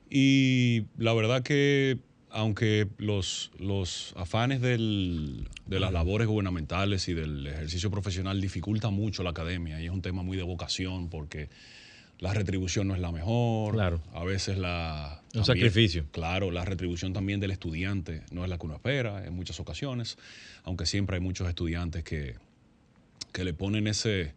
[0.09, 1.97] Y la verdad que
[2.33, 9.21] aunque los, los afanes del- de las labores gubernamentales y del ejercicio profesional dificultan mucho
[9.23, 11.49] la academia, y es un tema muy de vocación porque
[12.21, 14.01] la retribución no es la mejor, Claro.
[14.13, 15.21] a veces la...
[15.35, 16.05] Un sacrificio.
[16.11, 20.17] Claro, la retribución también del estudiante no es la que uno espera en muchas ocasiones,
[20.63, 22.35] aunque siempre hay muchos estudiantes que,
[23.33, 24.33] que le ponen ese,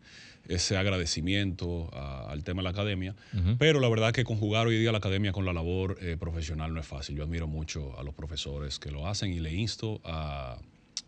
[0.48, 3.14] ese agradecimiento a- al tema de la academia.
[3.58, 6.80] Pero la verdad que conjugar hoy día la academia con la labor eh, profesional no
[6.80, 7.16] es fácil.
[7.16, 10.56] Yo admiro mucho a los profesores que lo hacen y le insto a,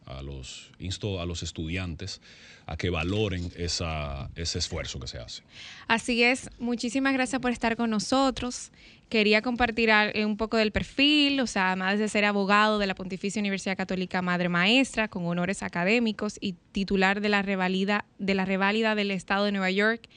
[0.07, 2.21] a los, insto a los estudiantes
[2.67, 5.43] a que valoren esa, ese esfuerzo que se hace.
[5.87, 8.73] Así es, muchísimas gracias por estar con nosotros.
[9.09, 12.97] Quería compartir eh, un poco del perfil, o sea, además de ser abogado de la
[12.97, 18.45] Pontificia Universidad Católica Madre Maestra, con honores académicos y titular de la revalida, de la
[18.45, 20.09] reválida del Estado de Nueva York.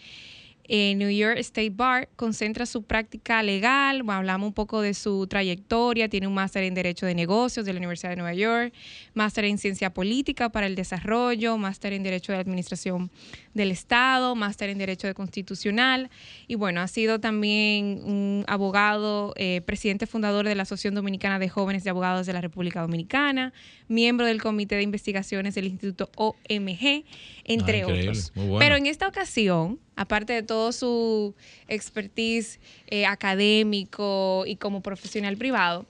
[0.71, 6.09] En New York State Bar concentra su práctica legal, hablamos un poco de su trayectoria,
[6.09, 8.71] tiene un máster en Derecho de Negocios de la Universidad de Nueva York,
[9.15, 13.09] máster en Ciencia Política para el Desarrollo, máster en Derecho de Administración
[13.55, 16.11] del Estado, máster en Derecho de Constitucional
[16.47, 21.49] y bueno, ha sido también un abogado, eh, presidente fundador de la Asociación Dominicana de
[21.49, 23.53] Jóvenes de Abogados de la República Dominicana,
[23.87, 27.05] miembro del Comité de Investigaciones del Instituto OMG,
[27.45, 28.31] entre Ah, otros.
[28.35, 28.59] bueno.
[28.59, 31.35] Pero en esta ocasión, aparte de todo su
[31.67, 35.85] expertise eh, académico y como profesional privado,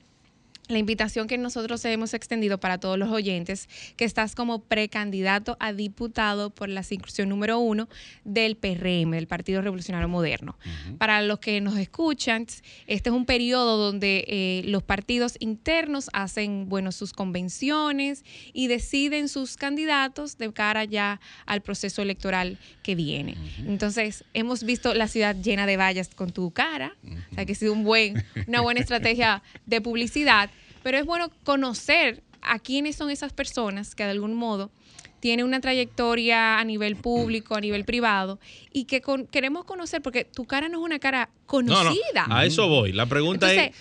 [0.70, 5.74] la invitación que nosotros hemos extendido para todos los oyentes, que estás como precandidato a
[5.74, 7.90] diputado por la circunscripción número uno
[8.24, 10.60] del PRM, del Partido Revolucionario Moderno.
[11.00, 12.46] Para los que nos escuchan,
[12.86, 19.28] este es un periodo donde eh, los partidos internos hacen, bueno, sus convenciones y deciden
[19.28, 23.36] sus candidatos de cara ya al proceso electoral que viene.
[23.66, 26.96] Entonces, hemos visto la ciudad llena de vallas con tu cara,
[27.32, 30.52] o sea que ha sido un buen, una buena estrategia de publicidad,
[30.84, 34.72] pero es bueno conocer a quiénes son esas personas que de algún modo
[35.20, 38.40] tienen una trayectoria a nivel público, a nivel privado,
[38.72, 42.26] y que con- queremos conocer, porque tu cara no es una cara No, no, conocida.
[42.30, 42.94] a eso voy.
[42.94, 43.76] La pregunta Entonces,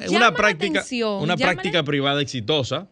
[0.00, 2.86] es una práctica, atención, una práctica privada exitosa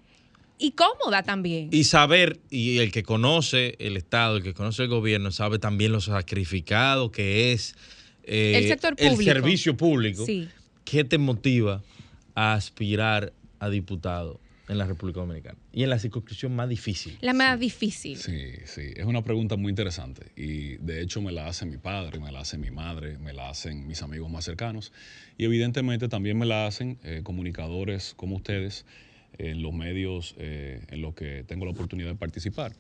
[0.59, 1.69] Y cómoda también.
[1.71, 5.93] y saber, y el que conoce el Estado, el que conoce el gobierno, sabe también
[5.93, 7.77] lo sacrificado que es
[8.25, 10.27] eh, El sector el servicio público.
[10.27, 10.49] Sí.
[10.85, 11.83] ¿Qué te motiva
[12.35, 13.33] a aspirar
[13.65, 15.59] a diputado en la República Dominicana?
[15.73, 17.17] Y en la circunscripción más difícil.
[17.21, 18.17] La más difícil.
[18.17, 22.19] Sí, sí, es una pregunta muy interesante y de hecho me la hace mi padre,
[22.21, 24.93] me la hace mi madre, me la hacen mis amigos más cercanos
[25.37, 28.87] y evidentemente también me la hacen eh, comunicadores como ustedes
[29.39, 32.73] en los medios eh, en los que tengo la oportunidad de participar.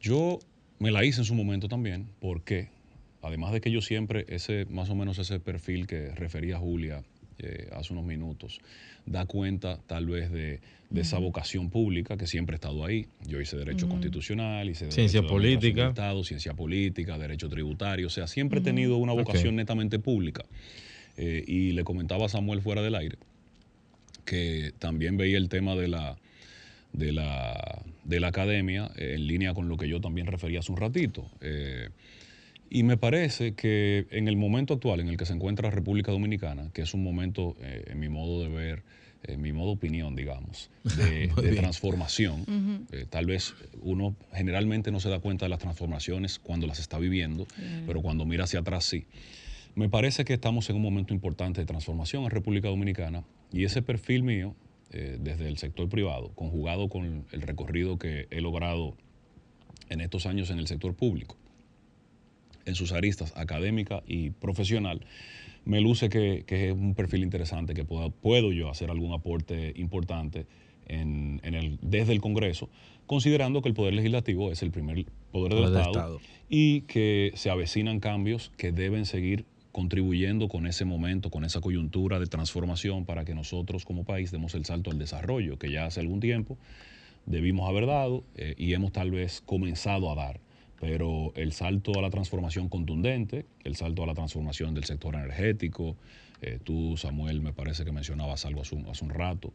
[0.00, 0.38] Yo
[0.78, 2.70] me la hice en su momento también porque
[3.22, 7.02] además de que yo siempre ese más o menos ese perfil que refería Julia
[7.38, 8.60] eh, hace unos minutos
[9.06, 13.06] da cuenta tal vez de, de esa vocación pública que siempre ha estado ahí.
[13.26, 15.80] Yo hice derecho constitucional, hice Ciencia derecho de política.
[15.82, 20.44] del Estado, ciencia política, derecho tributario, o sea, siempre he tenido una vocación netamente pública.
[21.16, 23.16] Eh, y le comentaba a Samuel fuera del aire
[24.28, 26.18] que también veía el tema de la,
[26.92, 30.70] de la, de la academia eh, en línea con lo que yo también refería hace
[30.70, 31.30] un ratito.
[31.40, 31.88] Eh,
[32.70, 36.70] y me parece que en el momento actual en el que se encuentra República Dominicana,
[36.72, 38.82] que es un momento, eh, en mi modo de ver,
[39.24, 45.08] en mi modo de opinión, digamos, de, transformación, eh, tal vez uno generalmente no se
[45.08, 47.46] da cuenta de las transformaciones cuando las está viviendo,
[47.86, 49.06] pero cuando mira hacia atrás sí.
[49.74, 53.82] Me parece que estamos en un momento importante de transformación en República Dominicana y ese
[53.82, 54.54] perfil mío,
[54.90, 58.96] eh, desde el sector privado, conjugado con el recorrido que he logrado
[59.88, 61.36] en estos años en el sector público,
[62.68, 65.00] en sus aristas académica y profesional,
[65.64, 69.72] me luce que, que es un perfil interesante, que pueda- puedo yo hacer algún aporte
[69.76, 70.46] importante
[70.86, 72.70] en, en el, desde el Congreso,
[73.06, 76.20] considerando que el Poder Legislativo es el primer poder del Poder del Estado, Estado.
[76.48, 82.18] y que se avecinan cambios que deben seguir contribuyendo con ese momento, con esa coyuntura
[82.18, 86.00] de transformación para que nosotros como país demos el salto al desarrollo que ya hace
[86.00, 86.56] algún tiempo
[87.26, 90.40] debimos haber dado eh, y hemos tal vez comenzado a dar,
[90.80, 95.96] pero el salto a la transformación contundente, el salto a la transformación del sector energético,
[96.40, 99.52] eh, tú, Samuel, me parece que mencionabas algo hace un, rato,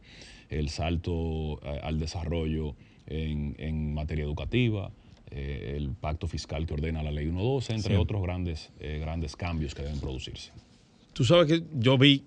[0.50, 2.74] el salto eh, al desarrollo
[3.06, 4.90] en, materia educativa,
[5.30, 9.82] eh, el pacto fiscal que ordena la ley 112, entre otros grandes, grandes cambios que
[9.82, 10.52] deben producirse.
[11.14, 12.22] Tú sabes que yo vi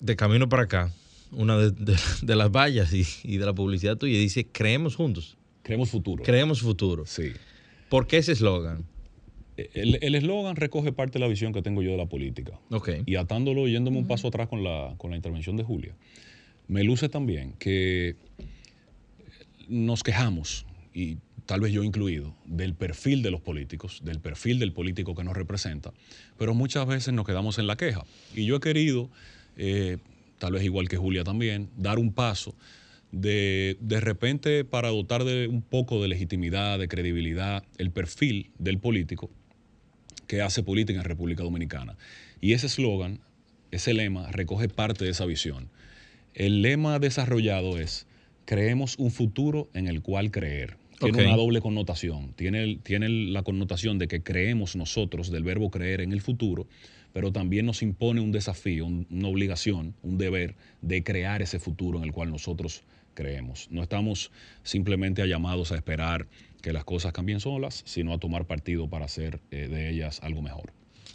[0.00, 0.90] de camino para acá
[1.32, 5.36] una de, las vallas y, y, de la publicidad tuya dice, creemos juntos.
[5.62, 6.24] Creemos futuro.
[6.24, 7.04] Creemos futuro.
[7.04, 7.32] Sí.
[7.88, 8.84] ¿Por qué ese eslogan?
[9.56, 12.60] El eslogan recoge parte de la visión que tengo yo de la política.
[12.70, 13.02] Okay.
[13.06, 15.94] Y atándolo, yéndome un paso atrás con la, con la intervención de Julia,
[16.68, 18.14] me luce también que
[19.68, 24.72] nos quejamos, y tal vez yo incluido, del perfil de los políticos, del perfil del
[24.72, 25.92] político que nos representa,
[26.38, 28.04] pero muchas veces nos quedamos en la queja.
[28.34, 29.10] Y yo he querido,
[29.56, 29.98] eh,
[30.38, 32.54] tal vez igual que Julia también, dar un paso
[33.12, 38.78] de, de repente para dotar de un poco de legitimidad, de credibilidad, el perfil del
[38.78, 39.30] político
[40.28, 41.96] que hace política en República Dominicana.
[42.40, 43.20] Y ese eslogan,
[43.72, 45.70] ese lema, recoge parte de esa visión.
[46.34, 48.06] El lema desarrollado es,
[48.44, 50.76] creemos un futuro en el cual creer.
[51.00, 52.32] Tiene una doble connotación.
[52.34, 56.66] Tiene, tiene la connotación de que creemos nosotros del verbo creer en el futuro,
[57.12, 62.04] pero también nos impone un desafío, una obligación, un deber de crear ese futuro en
[62.04, 62.97] el cual nosotros creemos.
[63.70, 64.30] No estamos
[64.62, 66.28] simplemente llamados a esperar
[66.62, 70.40] que las cosas cambien solas, sino a tomar partido para hacer eh, de ellas algo
[70.40, 70.72] mejor.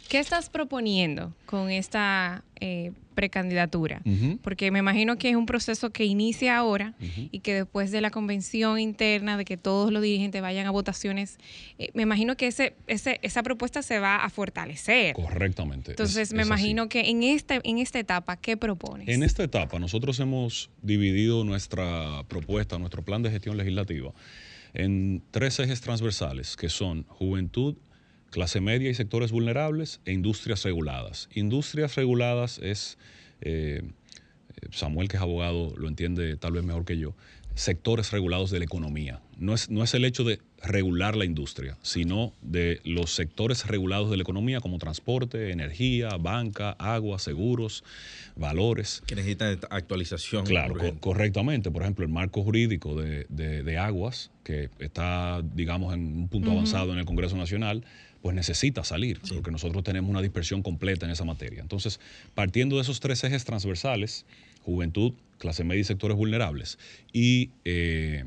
[0.08, 4.02] ¿Qué estás proponiendo con esta eh, precandidatura?
[4.42, 6.94] Porque me imagino que es un proceso que inicia ahora
[7.30, 11.38] y que después de la convención interna, de que todos los dirigentes vayan a votaciones,
[11.78, 15.14] eh, me imagino que ese, esa propuesta se va a fortalecer.
[15.14, 15.92] Correctamente.
[15.92, 19.08] Entonces, me imagino que en, este, en esta etapa, ¿qué propones?
[19.08, 24.12] En esta etapa, nosotros hemos dividido nuestra propuesta, nuestro plan de gestión legislativa,
[24.74, 27.76] en tres ejes transversales, que son juventud,
[28.34, 31.28] clase media y sectores vulnerables e industrias reguladas.
[31.34, 32.98] Industrias reguladas es,
[33.40, 33.82] eh,
[34.72, 37.14] Samuel que es abogado lo entiende tal vez mejor que yo,
[37.54, 39.20] sectores regulados de la economía.
[39.38, 44.10] No es, no es el hecho de regular la industria, sino de los sectores regulados
[44.10, 47.84] de la economía como transporte, energía, banca, agua, seguros,
[48.34, 49.04] valores.
[49.06, 50.44] Que necesitan actualización.
[50.44, 51.70] Claro, correctamente.
[51.70, 56.98] Por ejemplo, el marco jurídico de, aguas, que está, digamos, en un punto avanzado en
[56.98, 57.84] el Congreso Nacional,
[58.24, 61.60] pues necesita salir, porque nosotros tenemos una dispersión completa en esa materia.
[61.60, 62.00] Entonces,
[62.34, 64.24] partiendo de esos tres ejes transversales,
[64.62, 66.78] juventud, clase media y sectores vulnerables,
[67.12, 68.24] y eh,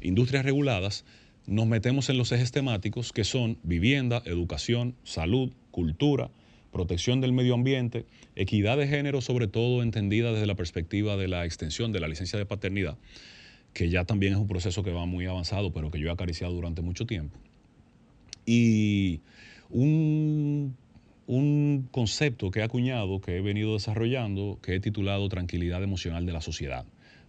[0.00, 1.04] industrias reguladas,
[1.46, 6.30] nos metemos en los ejes temáticos que son vivienda, educación, salud, cultura,
[6.72, 8.06] protección del medio ambiente,
[8.36, 12.38] equidad de género, sobre todo entendida desde la perspectiva de la extensión de la licencia
[12.38, 12.96] de paternidad,
[13.74, 16.54] que ya también es un proceso que va muy avanzado, pero que yo he acariciado
[16.54, 17.38] durante mucho tiempo
[18.50, 19.20] y
[19.70, 20.76] un,
[21.92, 26.40] concepto que he acuñado, que he venido desarrollando, que he titulado Tranquilidad Emocional de la
[26.40, 26.84] Sociedad.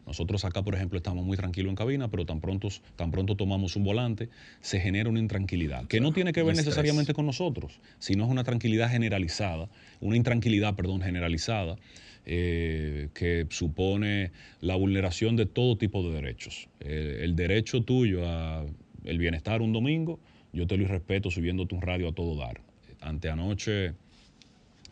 [0.07, 3.75] Nosotros acá, por ejemplo, estamos muy tranquilos en cabina, pero tan pronto, tan pronto tomamos
[3.75, 4.29] un volante,
[4.61, 8.43] se genera una intranquilidad, que no tiene que ver necesariamente con nosotros, sino es una
[8.43, 11.77] tranquilidad generalizada, una intranquilidad, perdón, generalizada,
[12.25, 16.67] eh, que supone la vulneración de todo tipo de derechos.
[16.79, 18.65] Eh, el derecho tuyo a
[19.03, 20.19] el bienestar un domingo,
[20.53, 22.61] yo te lo respeto subiéndote un radio a todo dar.
[23.01, 23.93] Anteanoche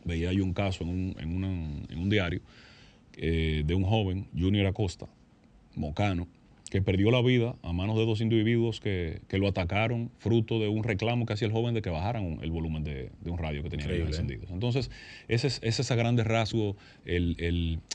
[0.06, 2.41] veía yo un caso en un, en un diario
[3.17, 5.08] eh, de un joven, Junior Acosta,
[5.76, 6.28] mocano,
[6.70, 10.84] que perdió la vida a manos de dos individuos que, lo atacaron fruto de un
[10.84, 13.88] reclamo que hacía el joven de que bajaran el volumen de, un radio que tenía
[13.88, 14.48] encendido.
[14.50, 14.92] Entonces,
[15.28, 16.76] ese es, ese es a grandes rasgos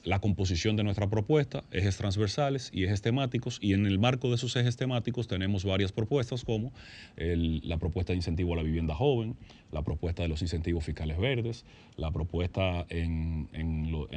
[0.04, 4.36] la composición de nuestra propuesta, ejes transversales y ejes temáticos, y en el marco de
[4.36, 6.72] esos ejes temáticos tenemos varias propuestas como
[7.16, 9.36] la propuesta de incentivo a la vivienda joven,
[9.74, 11.64] la propuesta de los incentivos fiscales verdes,
[11.96, 13.48] la propuesta en,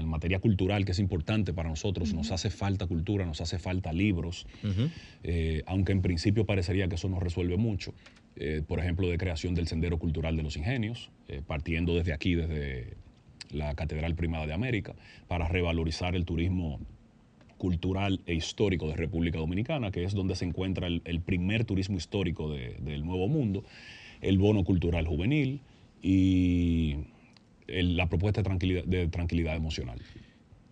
[0.06, 4.46] materia cultural, que es importante para nosotros, nos hace falta cultura, nos hace falta libros,
[5.24, 7.94] eh, aunque en principio parecería que eso no resuelve mucho.
[8.36, 12.36] Eh, por ejemplo, de creación del Sendero Cultural de los Ingenios, eh, partiendo desde aquí,
[12.36, 12.94] desde
[13.50, 14.94] la Catedral Primada de América,
[15.28, 16.80] para revalorizar el turismo
[17.58, 22.52] cultural e histórico de República Dominicana, que es donde se encuentra el, primer turismo histórico
[22.52, 23.64] del Nuevo Mundo
[24.22, 25.62] el bono cultural juvenil
[26.02, 26.96] y
[27.68, 30.02] la propuesta de tranquilidad, de tranquilidad emocional.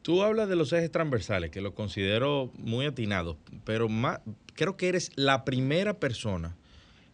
[0.02, 4.20] Tú hablas de los ejes transversales, que lo considero muy atinado, pero más,
[4.54, 6.56] creo que eres la primera persona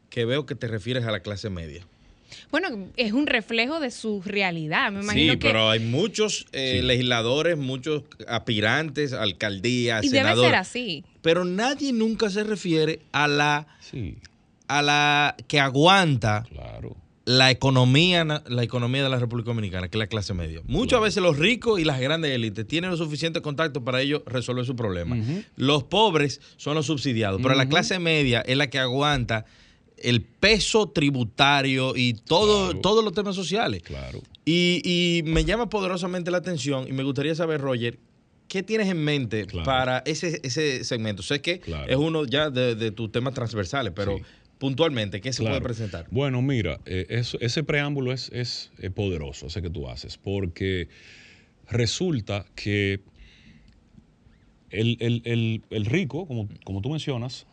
[0.10, 1.86] que veo que te refieres a la clase media.
[2.50, 5.34] Bueno, es un reflejo de su realidad, me imagino.
[5.34, 10.38] Sí, pero hay muchos eh, legisladores, muchos aspirantes, alcaldías, y senadores.
[10.38, 11.04] debe ser así.
[11.22, 13.68] Pero nadie nunca se refiere a la
[14.78, 16.96] a la que aguanta Claro.
[17.26, 20.62] la economía, la economía de la República Dominicana, que es la clase media.
[20.66, 24.66] Muchas veces los ricos y las grandes élites tienen los suficientes contactos para ellos resolver
[24.66, 25.16] su problema.
[25.56, 29.46] Los pobres son los subsidiados, pero la clase media es la que aguanta
[29.98, 32.82] el peso tributario y todo, Claro.
[32.82, 33.84] todos los temas sociales.
[33.84, 34.20] Claro.
[34.46, 38.00] Y, y me llama poderosamente la atención y me gustaría saber, Roger,
[38.48, 39.64] ¿qué tienes en mente Claro.
[39.66, 41.22] para ese, ese segmento?
[41.22, 44.24] Sé que es uno ya de, de tus temas transversales, pero Sí.
[44.62, 46.06] Puntualmente, ¿qué se puede presentar?
[46.12, 50.88] Bueno, mira, eh, eso- ese preámbulo es, es, eh, poderoso, ese que tú haces, porque
[51.68, 53.02] resulta que
[54.70, 57.48] el, el- el- el rico, como, como tú mencionas,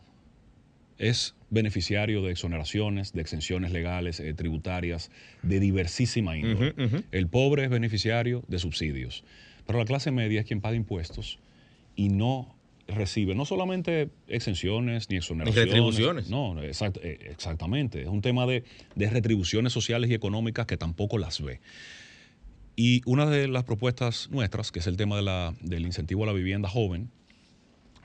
[0.99, 5.09] es beneficiario de exoneraciones, de exenciones legales, eh, tributarias,
[5.41, 6.73] de diversísima índole.
[7.11, 9.23] El pobre es beneficiario de subsidios,
[9.65, 11.39] pero la clase media es quien paga impuestos
[11.95, 12.55] y no
[12.93, 15.65] recibe no solamente exenciones ni exoneraciones.
[15.67, 16.29] retribuciones.
[16.29, 18.01] No, exact- eh, exactamente.
[18.01, 18.63] Es un tema de,
[18.95, 21.59] de retribuciones sociales y económicas que tampoco las ve.
[22.75, 26.27] Y una de las propuestas nuestras, que es el tema de la- del incentivo a
[26.27, 27.11] la vivienda joven,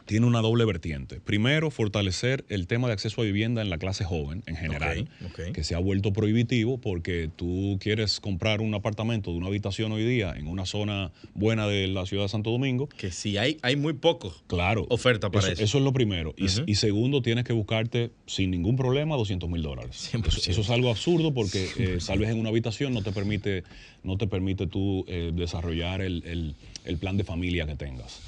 [0.06, 1.20] tiene una doble vertiente.
[1.20, 5.08] Primero, fortalecer el tema de acceso a vivienda en la clase joven en general,
[5.54, 10.04] que se ha vuelto prohibitivo porque tú quieres comprar un apartamento de una habitación hoy
[10.04, 12.88] día en una zona buena de la ciudad de Santo Domingo.
[12.88, 14.42] Que si hay, hay muy pocos.
[14.46, 14.86] Claro.
[14.90, 15.62] Oferta para eso.
[15.62, 16.34] Eso es lo primero.
[16.66, 20.10] Y, segundo, tienes que buscarte sin ningún problema 200 mil dólares.
[20.12, 20.26] 100%.
[20.28, 23.64] Eso, eso es algo absurdo porque eh, tal vez en una habitación no te permite,
[24.02, 28.20] no te permite tú eh, desarrollar el, el- el plan de familia que tengas.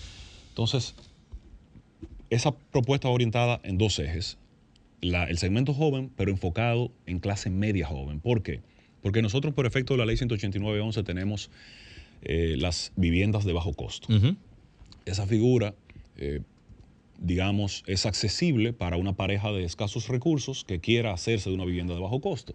[0.49, 0.95] Entonces,
[2.31, 4.39] esa propuesta va orientada en dos ejes.
[5.01, 8.21] La- el segmento joven, pero enfocado en clase media joven.
[8.21, 8.61] ¿Por qué?
[9.03, 11.51] Porque nosotros, por efecto de la ley 189.11, tenemos
[12.23, 14.09] eh, las viviendas de bajo costo
[15.05, 15.75] esa figura,
[16.17, 16.41] eh,
[17.21, 21.95] digamos, es accesible para una pareja de escasos recursos que quiera hacerse de una vivienda
[21.95, 22.55] de bajo costo.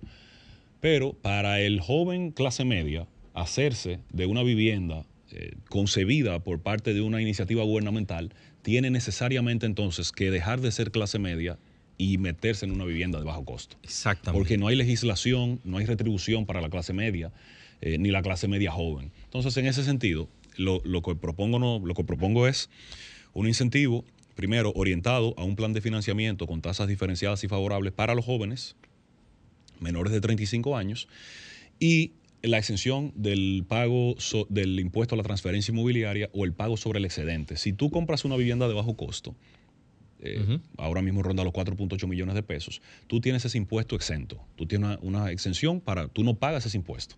[0.81, 7.01] Pero para el joven clase media, hacerse de una vivienda eh, concebida por parte de
[7.01, 11.57] una iniciativa gubernamental, tiene necesariamente entonces que dejar de ser clase media
[11.97, 13.77] y meterse en una vivienda de bajo costo.
[13.83, 14.37] Exactamente.
[14.37, 17.31] Porque no hay legislación, no hay retribución para la clase media,
[17.81, 19.11] eh, ni la clase media joven.
[19.25, 22.69] Entonces, en ese sentido, lo, lo que propongo no, lo que propongo es
[23.33, 24.03] un incentivo,
[24.35, 28.75] primero, orientado a un plan de financiamiento con tasas diferenciadas y favorables para los jóvenes
[29.79, 31.07] menores de 35 años
[31.79, 32.13] y
[32.43, 36.99] la exención del pago so- del impuesto a la transferencia inmobiliaria o el pago sobre
[36.99, 37.57] el excedente.
[37.57, 39.35] Si tú compras una vivienda de bajo costo,
[40.23, 44.39] eh, ahora mismo ronda los 4.8 millones de pesos, tú tienes ese impuesto exento.
[44.55, 47.15] Tú tienes una, una exención para, tú no pagas ese impuesto.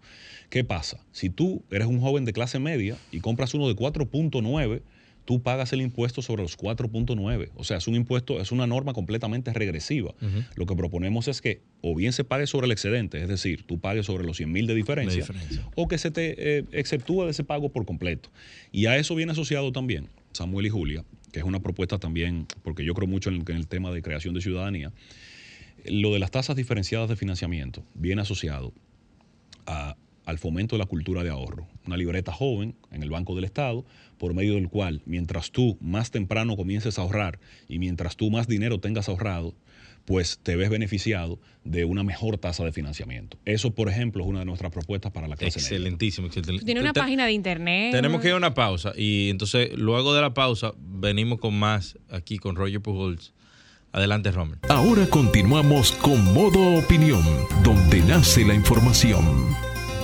[0.49, 1.03] ¿Qué pasa?
[1.11, 4.81] Si tú eres un joven de clase media y compras uno de 4.9,
[5.25, 7.49] tú pagas el impuesto sobre los 4.9.
[7.55, 10.13] O sea, es un impuesto, es una norma completamente regresiva.
[10.55, 13.79] Lo que proponemos es que o bien se pague sobre el excedente, es decir, tú
[13.79, 15.65] pagues sobre los 100 mil de diferencia, diferencia.
[15.75, 18.29] o que se te eh, exceptúa de ese pago por completo.
[18.71, 22.83] Y a eso viene asociado también Samuel y Julia, que es una propuesta también, porque
[22.83, 24.91] yo creo mucho en el, en el tema de creación de ciudadanía,
[25.85, 28.73] lo de las tasas diferenciadas de financiamiento viene asociado
[29.65, 29.95] a-
[30.25, 31.67] al fomento de la cultura de ahorro.
[31.85, 33.85] Una libreta joven en el Banco del Estado,
[34.17, 38.47] por medio del cual, mientras tú más temprano comiences a ahorrar y mientras tú más
[38.47, 39.53] dinero tengas ahorrado,
[40.05, 43.37] pues te ves beneficiado de una mejor tasa de financiamiento.
[43.45, 45.67] Eso, por ejemplo, es una de nuestras propuestas para la clase media.
[45.69, 46.65] Excelentísimo, excelente.
[46.65, 47.91] Tiene una Te- página de internet.
[47.93, 51.97] Tenemos que ir a una pausa y entonces luego de la pausa venimos con más
[52.09, 53.33] aquí con Roger Pujols.
[53.93, 54.57] Adelante, Romer.
[54.69, 57.23] Ahora continuamos con Modo Opinión,
[57.63, 59.23] donde nace la información.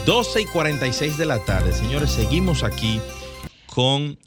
[0.10, 3.00] 12 y 46 de la tarde, señores, seguimos aquí
[3.68, 4.18] con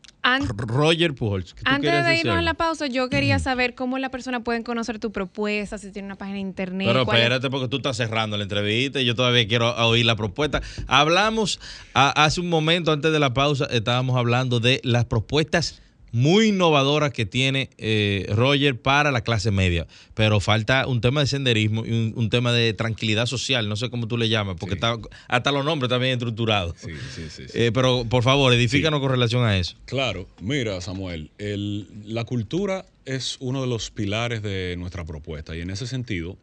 [0.56, 1.56] Roger Pujols.
[1.56, 5.00] ¿Tú Antes de irnos a la pausa, yo quería saber cómo la persona puede conocer
[5.00, 6.86] tu propuesta, si tiene una página de internet.
[6.86, 10.14] Pero es- espérate, porque tú estás cerrando la entrevista y yo todavía quiero oír la
[10.14, 10.62] propuesta.
[10.86, 11.58] Hablamos
[11.94, 17.12] a- hace un momento, antes de la pausa, estábamos hablando de las propuestas muy innovadoras
[17.12, 19.86] que tiene eh, Roger para la clase media.
[20.14, 23.88] Pero falta un tema de senderismo y un, un tema de tranquilidad social, no sé
[23.90, 24.76] cómo tú le llamas, porque Sí.
[24.78, 24.96] está,
[25.28, 26.74] hasta los nombres también estructurados.
[26.76, 27.42] Sí, sí, sí.
[27.48, 27.58] sí.
[27.58, 29.74] Eh, pero por favor, edifícanos con relación a eso.
[29.86, 35.60] Claro, mira Samuel, el- la cultura es uno de los pilares de nuestra propuesta y
[35.62, 36.36] en ese sentido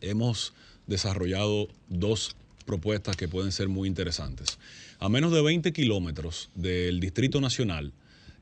[0.00, 0.52] hemos
[0.86, 4.58] desarrollado dos propuestas que pueden ser muy interesantes.
[5.00, 7.92] A menos de 20 kilómetros del Distrito Nacional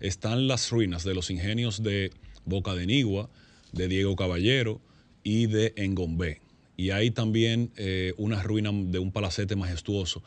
[0.00, 2.10] están las ruinas de los ingenios de
[2.44, 3.30] Boca de Nigua,
[3.72, 4.80] de Diego Caballero
[5.22, 6.40] y de Engombé.
[6.76, 10.22] Y hay también eh, una ruina de un palacete majestuoso,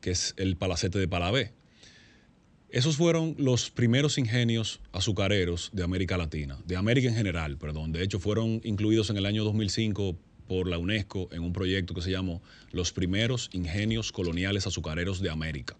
[0.00, 1.52] que es el palacete de Palabé
[2.70, 7.92] Esos fueron los primeros ingenios azucareros de América Latina, de América en general, perdón.
[7.92, 10.16] De hecho, fueron incluidos en el año 2005
[10.48, 12.42] por la UNESCO en un proyecto que se llamó
[12.72, 15.76] Los primeros ingenios coloniales azucareros de América.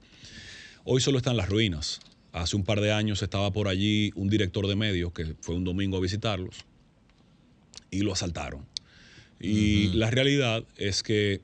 [0.84, 2.01] Hoy solo están las ruinas.
[2.33, 5.64] Hace un par de años estaba por allí un director de medios que fue un
[5.64, 6.64] domingo a visitarlos
[7.91, 8.64] y lo asaltaron.
[9.41, 11.41] Y la realidad es que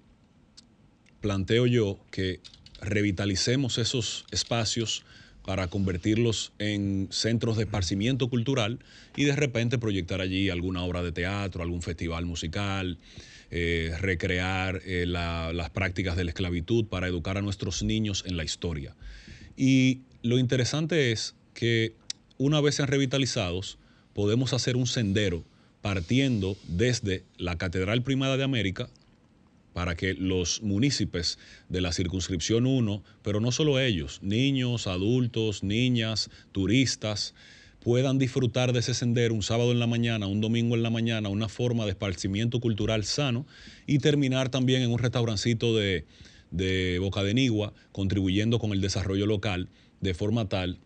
[1.20, 2.40] planteo yo que
[2.80, 5.04] revitalicemos esos espacios
[5.44, 8.80] para convertirlos en centros de esparcimiento cultural
[9.16, 12.98] y de repente proyectar allí alguna obra de teatro, algún festival musical,
[13.50, 18.44] eh, recrear eh, las prácticas de la esclavitud para educar a nuestros niños en la
[18.44, 18.94] historia.
[19.56, 21.94] Y lo interesante es que
[22.38, 23.78] una vez sean revitalizados,
[24.12, 25.44] podemos hacer un sendero
[25.80, 28.88] partiendo desde la Catedral Primada de América
[29.72, 31.38] para que los municipios
[31.68, 37.34] de la circunscripción 1, pero no solo ellos, niños, adultos, niñas, turistas,
[37.80, 41.28] puedan disfrutar de ese sendero un sábado en la mañana, un domingo en la mañana,
[41.28, 43.46] una forma de esparcimiento cultural sano
[43.86, 46.04] y terminar también en un restaurancito de,
[46.50, 49.68] de Boca de Nigua, contribuyendo con el desarrollo local
[50.00, 50.78] de forma tal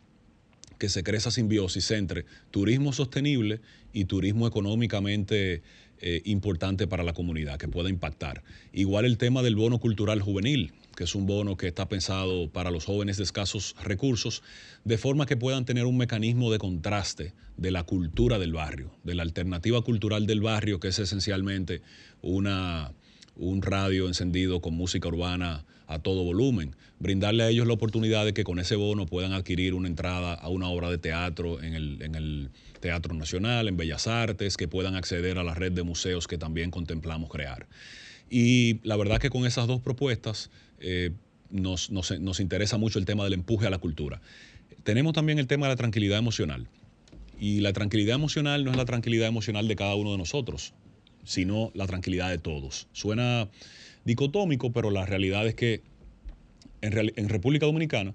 [0.79, 3.61] que se cree esa simbiosis entre turismo sostenible
[3.93, 5.63] y turismo económicamente
[6.03, 8.43] eh, importante para la comunidad, que pueda impactar.
[8.73, 12.71] Igual el tema del bono cultural juvenil, que es un bono que está pensado para
[12.71, 14.43] los jóvenes de escasos recursos,
[14.85, 19.15] de forma que puedan tener un mecanismo de contraste de la cultura del barrio, de
[19.15, 21.83] la alternativa cultural del barrio, que es esencialmente
[22.23, 22.95] una,
[23.41, 28.33] un radio encendido con música urbana a todo volumen, brindarle a ellos la oportunidad de
[28.33, 32.51] que con ese bono puedan adquirir una entrada a una obra de teatro en el,
[32.81, 36.71] Teatro Nacional, en Bellas Artes, que puedan acceder a la red de museos que también
[36.71, 37.67] contemplamos crear.
[38.31, 41.11] Y la verdad que con esas dos propuestas eh,
[41.51, 44.23] nos, nos interesa mucho el tema del empuje a la cultura.
[44.83, 46.69] Tenemos también el tema de la tranquilidad emocional.
[47.39, 50.73] Y la tranquilidad emocional no es la tranquilidad emocional de cada uno de nosotros,
[51.25, 52.89] sino la tranquilidad de todos.
[52.93, 53.49] Suena
[54.05, 55.83] dicotómico, pero la realidad es que
[56.83, 58.15] en, República Dominicana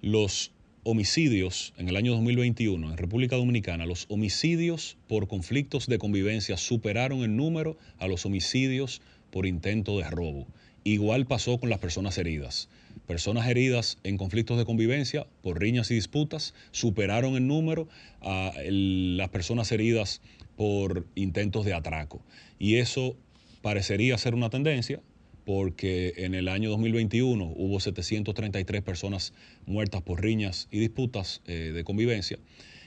[0.00, 0.52] los
[0.84, 7.24] homicidios en el año 2021 en República Dominicana, los homicidios por conflictos de convivencia superaron
[7.24, 9.00] en número a los homicidios
[9.30, 10.46] por intento de robo.
[10.84, 12.68] Igual pasó con las personas heridas.
[13.06, 17.88] Personas heridas en conflictos de convivencia por riñas y disputas superaron en número
[18.20, 20.20] a las personas heridas
[20.56, 22.22] por intentos de atraco.
[22.58, 23.16] Y eso
[23.62, 25.00] parecería ser una tendencia,
[25.44, 29.34] porque en el año 2021 hubo 733 personas
[29.66, 32.38] muertas por riñas y disputas eh, de convivencia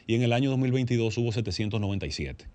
[0.08, 2.46] y en el año 2022 hubo 797.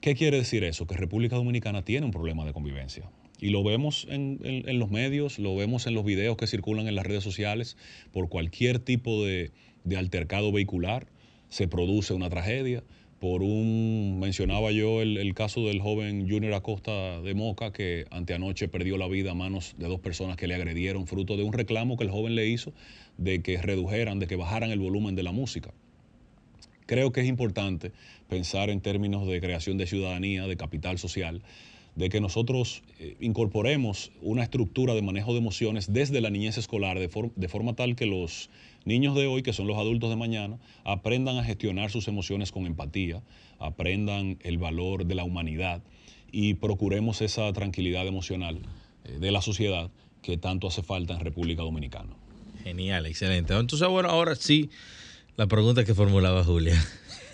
[0.00, 0.86] ¿Qué quiere decir eso?
[0.86, 3.08] Que República Dominicana tiene un problema de convivencia.
[3.38, 4.38] Y lo vemos en,
[4.78, 7.76] los medios, lo vemos en los videos que circulan en las redes sociales,
[8.12, 9.50] por cualquier tipo de
[9.96, 11.06] altercado vehicular
[11.48, 12.82] se produce una tragedia
[13.20, 18.96] por un, mencionaba yo el, caso del joven Junior Acosta de Moca, que anteanoche perdió
[18.96, 22.04] la vida a manos de dos personas que le agredieron, fruto de un reclamo que
[22.04, 22.72] el joven le hizo
[23.18, 25.70] de que redujeran, de que bajaran el volumen de la música.
[26.86, 27.92] Creo que es importante
[28.28, 31.42] pensar en términos de creación de ciudadanía, de capital social,
[32.00, 36.98] de que nosotros eh, incorporemos una estructura de manejo de emociones desde la niñez escolar,
[36.98, 38.48] de, forma tal que los
[38.86, 42.64] niños de hoy, que son los adultos de mañana, aprendan a gestionar sus emociones con
[42.64, 43.22] empatía,
[43.58, 45.82] aprendan el valor de la humanidad
[46.32, 48.60] y procuremos esa tranquilidad emocional
[49.04, 49.90] eh, de la sociedad
[50.22, 52.16] que tanto hace falta en República Dominicana.
[52.64, 53.52] Genial, excelente.
[53.52, 54.70] Entonces, bueno, ahora sí,
[55.36, 56.82] la pregunta que formulaba Julia.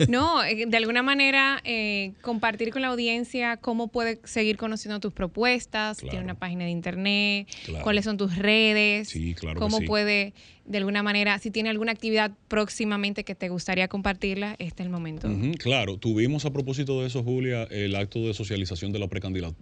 [0.08, 5.12] No, eh, de alguna manera eh, compartir con la audiencia cómo puede seguir conociendo tus
[5.12, 7.48] propuestas, tiene una página de internet,
[7.82, 10.34] cuáles son tus redes, sí, claro cómo puede
[10.66, 14.90] de alguna manera, si tiene alguna actividad próximamente que te gustaría compartirla, este es el
[14.90, 15.28] momento.
[15.58, 19.08] claro, tuvimos a propósito de eso, Julia, el acto de socialización de la,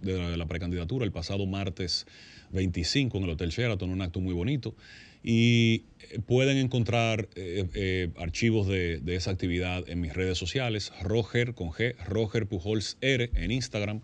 [0.01, 2.07] de la precandidatura el pasado martes
[2.51, 4.75] 25 en el Hotel Sheraton, un acto muy bonito
[5.25, 11.55] y eh, pueden encontrar eh, eh, archivos de, esa actividad en mis redes sociales, Roger
[11.55, 14.01] con G, Roger Pujols R en Instagram,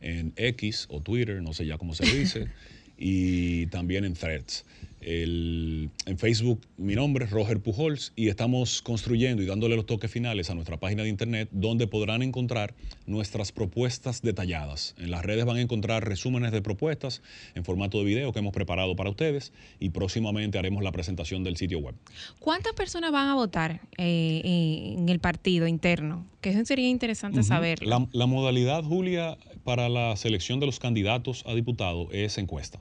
[0.00, 2.48] en X o Twitter, no sé ya cómo se dice,
[2.98, 4.64] y también en Threads
[5.04, 10.50] en Facebook mi nombre es Roger Pujols y estamos construyendo y dándole los toques finales
[10.50, 12.74] a nuestra página de internet donde podrán encontrar
[13.06, 14.94] nuestras propuestas detalladas.
[14.98, 17.22] En las redes van a encontrar resúmenes de propuestas
[17.54, 21.56] en formato de video que hemos preparado para ustedes y próximamente haremos la presentación del
[21.56, 21.94] sitio web.
[22.38, 26.26] ¿Cuántas personas van a votar eh, en el partido interno?
[26.40, 27.82] Que eso sería interesante saber.
[27.84, 32.80] La, la modalidad, Julia, para la selección de los candidatos a diputado es encuesta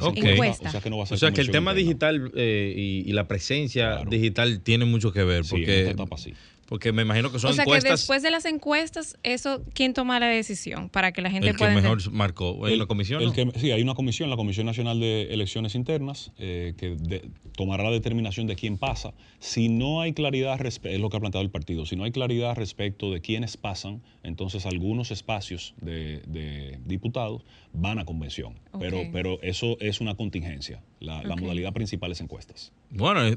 [0.00, 0.16] Ok.
[0.18, 0.68] Encuesta.
[0.68, 1.74] O sea que no va a ser O sea que el tema interna.
[2.18, 4.10] digital eh, y, y la presencia Claro.
[4.10, 6.34] digital tiene mucho que ver, Sí, en esta porque, etapa sí.
[6.72, 10.18] Porque me imagino que son O sea que después de las encuestas, eso, ¿quién toma
[10.18, 12.14] la decisión para que la gente el que pueda mejor entender?
[12.16, 13.20] marcó en la comisión.
[13.20, 13.34] el ¿no?
[13.34, 17.84] que- sí, hay una comisión, la Comisión Nacional de Elecciones Internas, eh, que de- tomará
[17.84, 19.12] la determinación de quién pasa.
[19.38, 22.56] Si no hay claridad, es lo que ha planteado el partido, si no hay claridad
[22.56, 27.44] respecto de quiénes pasan, entonces algunos espacios de, de diputados
[27.74, 28.54] van a convención.
[28.80, 30.82] Pero, pero eso es una contingencia.
[31.00, 32.72] La, modalidad principal es encuestas.
[32.88, 33.36] Bueno, eh,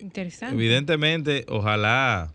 [0.00, 0.54] Interesante.
[0.54, 2.32] evidentemente, ojalá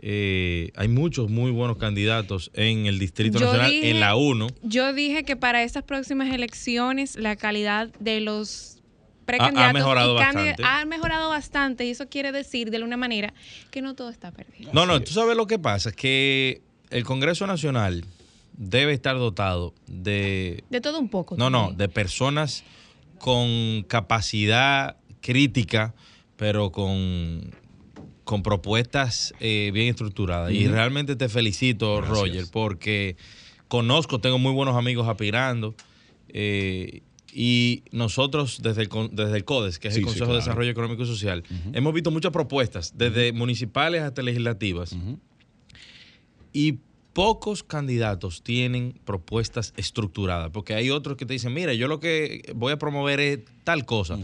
[0.00, 4.46] eh, hay muchos muy buenos candidatos en el Distrito Yo Nacional, dije- en la 1.
[4.62, 8.76] Yo dije que para estas próximas elecciones la calidad de los
[9.24, 10.62] precandidatos mejorado y candid- bastante.
[10.64, 13.34] ha mejorado bastante y eso quiere decir de alguna manera
[13.70, 14.70] que no todo está perdido.
[14.72, 18.04] No, no, tú sabes lo que pasa, que el Congreso Nacional
[18.56, 21.36] debe estar dotado de De todo un poco.
[21.36, 22.64] No, no, de personas
[23.18, 25.92] con capacidad crítica,
[26.38, 27.50] pero con,
[28.24, 30.52] con propuestas eh, bien estructuradas.
[30.52, 32.16] Y realmente te felicito, Gracias.
[32.18, 33.16] Roger, porque
[33.68, 35.74] conozco, tengo muy buenos amigos aspirando.
[36.30, 40.38] eh, y nosotros desde el, desde el CODES, que es Sí, el sí, Consejo claro.
[40.38, 44.96] de Desarrollo Económico y Social, hemos visto muchas propuestas, desde municipales hasta legislativas,
[46.54, 46.78] y
[47.12, 52.50] pocos candidatos tienen propuestas estructuradas, porque hay otros que te dicen, mira, yo lo que
[52.56, 54.18] voy a promover es tal cosa,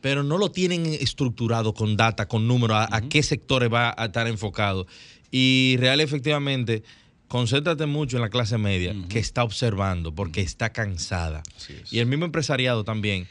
[0.00, 4.06] pero no lo tienen estructurado con data, con números, a, a qué sectores va a
[4.06, 4.86] estar enfocado.
[5.30, 6.82] Y real, efectivamente,
[7.28, 11.42] concéntrate mucho en la clase media, que está observando, porque está cansada.
[11.68, 11.92] Es.
[11.92, 13.28] Y el mismo empresariado también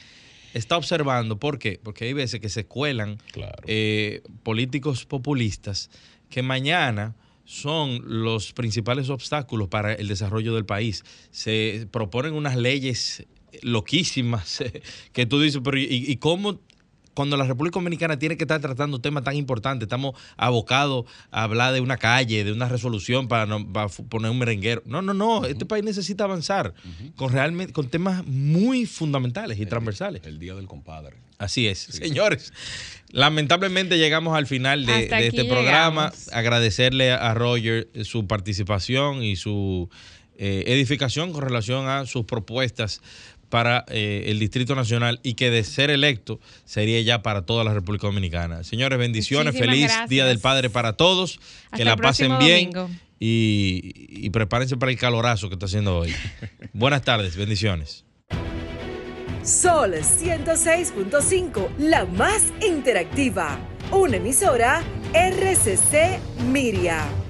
[0.53, 1.79] está observando, ¿por qué?
[1.83, 3.61] Porque hay veces que se cuelan Claro.
[3.67, 5.89] eh, políticos populistas
[6.29, 7.15] que mañana
[7.45, 11.03] son los principales obstáculos para el desarrollo del país.
[11.31, 13.25] Se proponen unas leyes
[13.61, 14.63] loquísimas
[15.13, 16.59] que tú dices, pero ¿y, y cómo
[17.15, 21.73] cuando la República Dominicana tiene que estar tratando temas tan importantes, estamos abocados a hablar
[21.73, 24.83] de una calle, de una resolución para, no- para poner un merenguero?
[24.85, 26.73] No, no, no, este país necesita avanzar
[27.17, 30.21] con realmente con temas muy fundamentales y transversales.
[30.25, 31.17] El día del compadre.
[31.39, 32.53] Así es, señores.
[33.11, 36.11] Lamentablemente llegamos al final de, este programa.
[36.11, 36.29] llegamos.
[36.33, 39.89] Agradecerle a Roger su participación y su
[40.37, 43.01] eh, edificación con relación a sus propuestas
[43.49, 47.73] para eh, el Distrito Nacional y que de ser electo sería ya para toda la
[47.73, 48.63] República Dominicana.
[48.63, 50.09] Señores, bendiciones, Muchísimas feliz gracias.
[50.09, 52.71] Día del Padre para todos, Hasta que la pasen bien
[53.19, 56.13] y, y prepárense para el calorazo que está haciendo hoy.
[56.73, 58.05] Buenas tardes, bendiciones.
[59.43, 63.57] Sol 106.5, la más interactiva.
[63.91, 64.83] Una emisora
[65.13, 66.19] RCC
[66.51, 67.28] Miria.